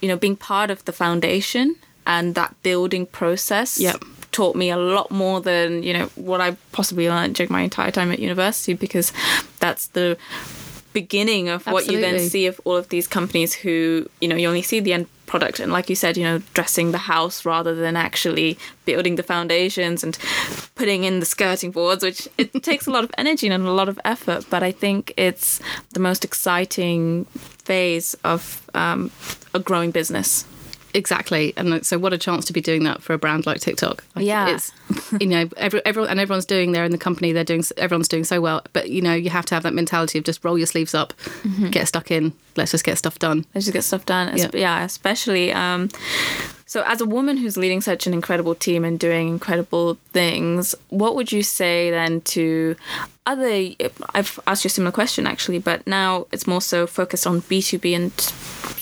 you 0.00 0.08
know 0.08 0.16
being 0.16 0.36
part 0.36 0.70
of 0.70 0.84
the 0.84 0.92
foundation 0.92 1.76
and 2.06 2.34
that 2.34 2.54
building 2.62 3.06
process 3.06 3.80
Yep. 3.80 4.04
taught 4.30 4.54
me 4.56 4.68
a 4.70 4.76
lot 4.76 5.10
more 5.10 5.40
than 5.40 5.82
you 5.82 5.92
know 5.96 6.06
what 6.14 6.40
I 6.40 6.56
possibly 6.72 7.08
learned 7.08 7.34
during 7.34 7.50
my 7.50 7.62
entire 7.62 7.90
time 7.90 8.12
at 8.12 8.18
university 8.18 8.74
because 8.74 9.12
that's 9.58 9.88
the 9.88 10.16
beginning 10.92 11.48
of 11.48 11.66
what 11.66 11.86
you 11.90 11.98
then 12.00 12.20
see 12.20 12.46
of 12.46 12.60
all 12.64 12.76
of 12.76 12.88
these 12.88 13.08
companies 13.08 13.52
who 13.54 14.06
you 14.20 14.28
know 14.28 14.36
you 14.36 14.46
only 14.46 14.62
see 14.62 14.78
the 14.80 14.92
end 14.92 15.06
product 15.26 15.60
and 15.60 15.72
like 15.72 15.88
you 15.88 15.96
said 15.96 16.16
you 16.16 16.24
know 16.24 16.38
dressing 16.52 16.92
the 16.92 16.98
house 16.98 17.44
rather 17.44 17.74
than 17.74 17.96
actually 17.96 18.58
building 18.84 19.16
the 19.16 19.22
foundations 19.22 20.04
and 20.04 20.18
putting 20.74 21.04
in 21.04 21.20
the 21.20 21.26
skirting 21.26 21.70
boards 21.70 22.02
which 22.04 22.28
it 22.38 22.62
takes 22.62 22.86
a 22.86 22.90
lot 22.90 23.04
of 23.04 23.10
energy 23.18 23.48
and 23.48 23.66
a 23.66 23.72
lot 23.72 23.88
of 23.88 23.98
effort. 24.04 24.44
But 24.50 24.62
i 24.62 24.72
think 24.72 25.12
it's 25.16 25.60
the 25.92 26.00
most 26.00 26.24
exciting 26.24 27.24
phase 27.64 28.14
of 28.24 28.68
um, 28.74 29.10
a 29.54 29.58
growing 29.58 29.90
business 29.90 30.44
Exactly, 30.94 31.52
and 31.56 31.84
so 31.84 31.98
what 31.98 32.12
a 32.12 32.18
chance 32.18 32.44
to 32.44 32.52
be 32.52 32.60
doing 32.60 32.84
that 32.84 33.02
for 33.02 33.12
a 33.14 33.18
brand 33.18 33.46
like 33.46 33.60
TikTok. 33.60 34.04
Like, 34.14 34.24
Yeah. 34.24 34.48
it's 34.54 34.70
you 35.20 35.26
know 35.26 35.48
every, 35.56 35.84
everyone 35.84 36.08
and 36.10 36.20
everyone's 36.20 36.46
doing 36.46 36.70
there 36.72 36.84
in 36.84 36.92
the 36.92 36.98
company. 36.98 37.32
They're 37.32 37.42
doing 37.44 37.64
everyone's 37.76 38.08
doing 38.08 38.22
so 38.24 38.40
well, 38.40 38.62
but 38.72 38.90
you 38.90 39.02
know 39.02 39.12
you 39.12 39.28
have 39.30 39.44
to 39.46 39.54
have 39.54 39.64
that 39.64 39.74
mentality 39.74 40.18
of 40.18 40.24
just 40.24 40.44
roll 40.44 40.56
your 40.56 40.68
sleeves 40.68 40.94
up, 40.94 41.12
get 41.70 41.88
stuck 41.88 42.10
in. 42.12 42.32
Let's 42.56 42.70
just 42.70 42.84
get 42.84 42.96
stuff 42.96 43.18
done. 43.18 43.44
Let's 43.54 43.66
just 43.66 43.72
get 43.74 43.82
stuff 43.82 44.06
done. 44.06 44.36
Yeah. 44.36 44.50
Yeah, 44.54 44.84
especially. 44.84 45.52
Um, 45.52 45.88
so, 46.74 46.82
as 46.82 47.00
a 47.00 47.06
woman 47.06 47.36
who's 47.36 47.56
leading 47.56 47.80
such 47.80 48.08
an 48.08 48.12
incredible 48.12 48.56
team 48.56 48.84
and 48.84 48.98
doing 48.98 49.28
incredible 49.28 49.96
things, 50.12 50.74
what 50.88 51.14
would 51.14 51.30
you 51.30 51.44
say 51.44 51.88
then 51.92 52.20
to 52.22 52.74
other? 53.26 53.70
I've 54.12 54.40
asked 54.48 54.64
you 54.64 54.66
a 54.66 54.70
similar 54.70 54.90
question 54.90 55.24
actually, 55.24 55.60
but 55.60 55.86
now 55.86 56.26
it's 56.32 56.48
more 56.48 56.60
so 56.60 56.88
focused 56.88 57.28
on 57.28 57.42
B2B 57.42 57.94
and 57.94 58.12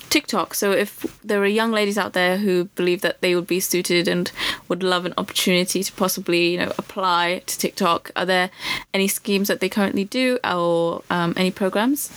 TikTok. 0.08 0.54
So, 0.54 0.72
if 0.72 1.20
there 1.22 1.42
are 1.42 1.46
young 1.46 1.70
ladies 1.70 1.98
out 1.98 2.14
there 2.14 2.38
who 2.38 2.64
believe 2.76 3.02
that 3.02 3.20
they 3.20 3.34
would 3.34 3.46
be 3.46 3.60
suited 3.60 4.08
and 4.08 4.32
would 4.68 4.82
love 4.82 5.04
an 5.04 5.12
opportunity 5.18 5.82
to 5.82 5.92
possibly, 5.92 6.52
you 6.52 6.60
know, 6.60 6.72
apply 6.78 7.42
to 7.44 7.58
TikTok, 7.58 8.10
are 8.16 8.24
there 8.24 8.48
any 8.94 9.06
schemes 9.06 9.48
that 9.48 9.60
they 9.60 9.68
currently 9.68 10.04
do 10.04 10.38
or 10.42 11.02
um, 11.10 11.34
any 11.36 11.50
programs? 11.50 12.10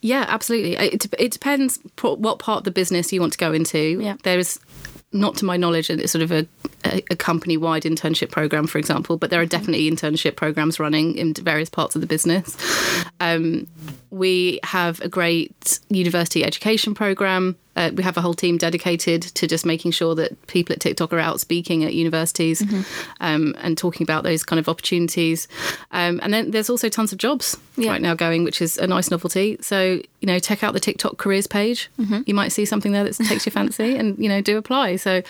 Yeah, 0.00 0.26
absolutely. 0.28 0.76
It, 0.76 1.06
it 1.18 1.32
depends 1.32 1.80
what 2.00 2.38
part 2.38 2.58
of 2.58 2.64
the 2.64 2.70
business 2.70 3.12
you 3.12 3.20
want 3.20 3.32
to 3.32 3.38
go 3.38 3.52
into. 3.52 4.00
Yeah. 4.00 4.16
There 4.22 4.38
is, 4.38 4.60
not 5.12 5.36
to 5.36 5.44
my 5.44 5.56
knowledge, 5.56 5.88
and 5.90 6.00
it's 6.00 6.12
sort 6.12 6.22
of 6.22 6.30
a, 6.30 6.46
a, 6.84 7.02
a 7.10 7.16
company 7.16 7.56
wide 7.56 7.84
internship 7.84 8.30
program, 8.30 8.66
for 8.66 8.78
example, 8.78 9.16
but 9.16 9.30
there 9.30 9.40
are 9.40 9.46
definitely 9.46 9.90
internship 9.90 10.36
programs 10.36 10.78
running 10.78 11.16
in 11.16 11.34
various 11.34 11.70
parts 11.70 11.94
of 11.94 12.00
the 12.00 12.06
business. 12.06 12.56
Um, 13.20 13.66
we 14.10 14.60
have 14.64 15.00
a 15.00 15.08
great 15.08 15.80
university 15.88 16.44
education 16.44 16.94
program. 16.94 17.56
Uh, 17.78 17.90
we 17.94 18.02
have 18.02 18.16
a 18.16 18.20
whole 18.20 18.34
team 18.34 18.58
dedicated 18.58 19.22
to 19.22 19.46
just 19.46 19.64
making 19.64 19.92
sure 19.92 20.14
that 20.16 20.30
people 20.48 20.72
at 20.72 20.80
TikTok 20.80 21.12
are 21.12 21.18
out 21.28 21.38
speaking 21.40 21.84
at 21.84 21.94
universities 21.94 22.58
um, 23.20 23.54
and 23.64 23.78
talking 23.78 24.04
about 24.08 24.24
those 24.24 24.42
kind 24.44 24.58
of 24.58 24.68
opportunities. 24.68 25.46
Um, 25.92 26.18
and 26.22 26.34
then 26.34 26.50
there's 26.50 26.68
also 26.68 26.88
tons 26.88 27.12
of 27.12 27.18
jobs 27.18 27.56
Yeah. 27.76 27.90
right 27.92 28.02
now 28.02 28.14
going, 28.14 28.42
which 28.44 28.60
is 28.60 28.78
a 28.78 28.86
nice 28.86 29.10
novelty. 29.10 29.58
So, 29.60 29.78
you 30.20 30.26
know, 30.30 30.38
check 30.40 30.64
out 30.64 30.72
the 30.74 30.80
TikTok 30.80 31.18
careers 31.18 31.46
page. 31.46 31.88
You 32.26 32.34
might 32.34 32.50
see 32.52 32.64
something 32.64 32.92
there 32.92 33.04
that 33.04 33.14
takes 33.14 33.46
your 33.46 33.52
fancy 33.52 33.96
and, 34.00 34.18
you 34.18 34.28
know, 34.28 34.40
do 34.40 34.58
apply. 34.58 34.96
So 34.96 35.22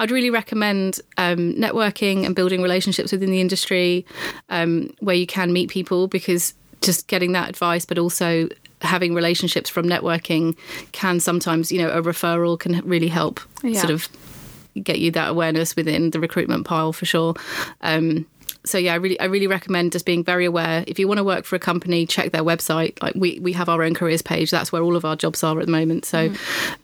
I'd 0.00 0.10
really 0.10 0.30
recommend 0.30 1.00
um, 1.16 1.54
networking 1.54 2.26
and 2.26 2.34
building 2.34 2.60
relationships 2.62 3.12
within 3.12 3.30
the 3.30 3.40
industry 3.40 4.04
um, 4.50 4.90
where 4.98 5.16
you 5.16 5.26
can 5.26 5.52
meet 5.52 5.70
people 5.70 6.08
because 6.08 6.54
just 6.82 7.06
getting 7.06 7.32
that 7.32 7.48
advice, 7.48 7.84
but 7.86 7.98
also 7.98 8.48
having 8.84 9.14
relationships 9.14 9.70
from 9.70 9.86
networking 9.86 10.56
can 10.92 11.20
sometimes, 11.20 11.72
you 11.72 11.78
know, 11.78 11.90
a 11.90 12.02
referral 12.02 12.58
can 12.58 12.80
really 12.84 13.08
help 13.08 13.40
Yeah. 13.62 13.80
sort 13.80 13.90
of 13.92 14.08
get 14.82 14.98
you 14.98 15.10
that 15.12 15.30
awareness 15.30 15.76
within 15.76 16.10
the 16.10 16.20
recruitment 16.20 16.66
pile 16.66 16.92
for 16.92 17.04
sure. 17.06 17.34
Um, 17.80 18.26
so 18.66 18.78
yeah, 18.78 18.94
I 18.94 18.96
really, 18.96 19.20
I 19.20 19.26
really 19.26 19.46
recommend 19.46 19.92
just 19.92 20.06
being 20.06 20.24
very 20.24 20.46
aware. 20.46 20.84
If 20.86 20.98
you 20.98 21.06
want 21.06 21.18
to 21.18 21.24
work 21.24 21.44
for 21.44 21.54
a 21.54 21.58
company, 21.58 22.06
check 22.06 22.32
their 22.32 22.42
website. 22.42 23.00
Like 23.02 23.14
we, 23.14 23.38
we 23.40 23.52
have 23.52 23.68
our 23.68 23.82
own 23.82 23.94
careers 23.94 24.22
page. 24.22 24.50
That's 24.50 24.72
where 24.72 24.82
all 24.82 24.96
of 24.96 25.04
our 25.04 25.16
jobs 25.16 25.44
are 25.44 25.60
at 25.60 25.66
the 25.66 25.70
moment. 25.72 26.06
So, 26.06 26.32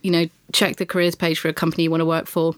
you 0.02 0.10
know, 0.10 0.26
check 0.52 0.76
the 0.76 0.84
careers 0.84 1.14
page 1.14 1.38
for 1.38 1.48
a 1.48 1.54
company 1.54 1.84
you 1.84 1.90
want 1.90 2.02
to 2.02 2.06
work 2.06 2.26
for, 2.26 2.54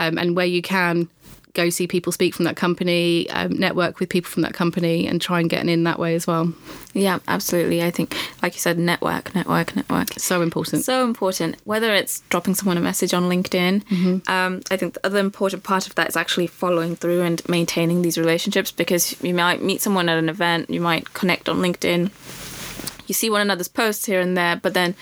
um, 0.00 0.18
and 0.18 0.34
where 0.34 0.46
you 0.46 0.60
can, 0.60 1.08
go 1.54 1.70
see 1.70 1.86
people 1.86 2.12
speak 2.12 2.34
from 2.34 2.44
that 2.44 2.56
company, 2.56 3.28
um, 3.30 3.52
network 3.52 4.00
with 4.00 4.08
people 4.08 4.30
from 4.30 4.42
that 4.42 4.52
company, 4.52 5.06
and 5.06 5.20
try 5.20 5.40
and 5.40 5.48
get 5.48 5.62
an 5.62 5.68
in 5.68 5.84
that 5.84 5.98
way 5.98 6.14
as 6.14 6.26
well. 6.26 6.52
Yeah, 6.92 7.18
absolutely. 7.26 7.82
I 7.82 7.90
think, 7.90 8.16
like 8.42 8.54
you 8.54 8.60
said, 8.60 8.78
network, 8.78 9.34
network, 9.34 9.74
network. 9.74 10.12
So 10.18 10.42
important. 10.42 10.84
So 10.84 11.04
important. 11.04 11.56
Whether 11.64 11.94
it's 11.94 12.20
dropping 12.28 12.54
someone 12.54 12.76
a 12.76 12.80
message 12.80 13.14
on 13.14 13.24
LinkedIn, 13.24 14.28
um, 14.28 14.60
I 14.70 14.76
think 14.76 14.94
the 14.94 15.06
other 15.06 15.18
important 15.18 15.64
part 15.64 15.86
of 15.86 15.94
that 15.94 16.08
is 16.08 16.16
actually 16.16 16.46
following 16.46 16.96
through 16.96 17.22
and 17.22 17.46
maintaining 17.48 18.02
these 18.02 18.18
relationships 18.18 18.70
because 18.70 19.20
you 19.22 19.34
might 19.34 19.62
meet 19.62 19.80
someone 19.80 20.08
at 20.08 20.18
an 20.18 20.28
event, 20.28 20.70
you 20.70 20.80
might 20.80 21.14
connect 21.14 21.48
on 21.48 21.58
LinkedIn. 21.58 22.10
You 23.06 23.14
see 23.14 23.30
one 23.30 23.40
another's 23.40 23.68
posts 23.68 24.06
here 24.06 24.20
and 24.20 24.36
there, 24.36 24.56
but 24.56 24.74
then 24.74 24.94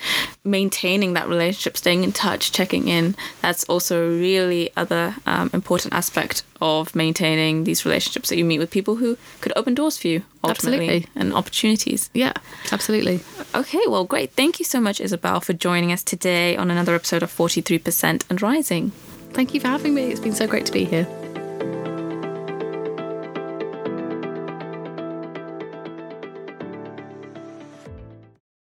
maintaining 0.43 1.13
that 1.13 1.27
relationship, 1.27 1.77
staying 1.77 2.03
in 2.03 2.11
touch, 2.11 2.51
checking 2.51 2.87
in, 2.87 3.15
that's 3.41 3.63
also 3.65 4.05
a 4.05 4.09
really 4.09 4.71
other 4.75 5.15
um, 5.25 5.49
important 5.53 5.93
aspect 5.93 6.43
of 6.61 6.95
maintaining 6.95 7.63
these 7.63 7.85
relationships 7.85 8.29
that 8.29 8.37
you 8.37 8.45
meet 8.45 8.59
with 8.59 8.71
people 8.71 8.95
who 8.95 9.17
could 9.41 9.53
open 9.55 9.73
doors 9.73 9.97
for 9.97 10.07
you 10.07 10.23
ultimately 10.43 10.85
Absolutely. 10.87 11.09
and 11.21 11.33
opportunities. 11.33 12.09
yeah, 12.13 12.33
absolutely. 12.71 13.21
Okay, 13.55 13.81
well, 13.87 14.05
great. 14.05 14.31
Thank 14.31 14.59
you 14.59 14.65
so 14.65 14.79
much, 14.79 14.99
Isabel, 15.01 15.39
for 15.39 15.53
joining 15.53 15.91
us 15.91 16.03
today 16.03 16.55
on 16.57 16.71
another 16.71 16.95
episode 16.95 17.23
of 17.23 17.31
43% 17.31 18.23
and 18.29 18.41
Rising. 18.41 18.91
Thank 19.31 19.53
you 19.53 19.59
for 19.59 19.67
having 19.67 19.93
me. 19.93 20.11
It's 20.11 20.19
been 20.19 20.35
so 20.35 20.47
great 20.47 20.65
to 20.67 20.71
be 20.71 20.85
here. 20.85 21.07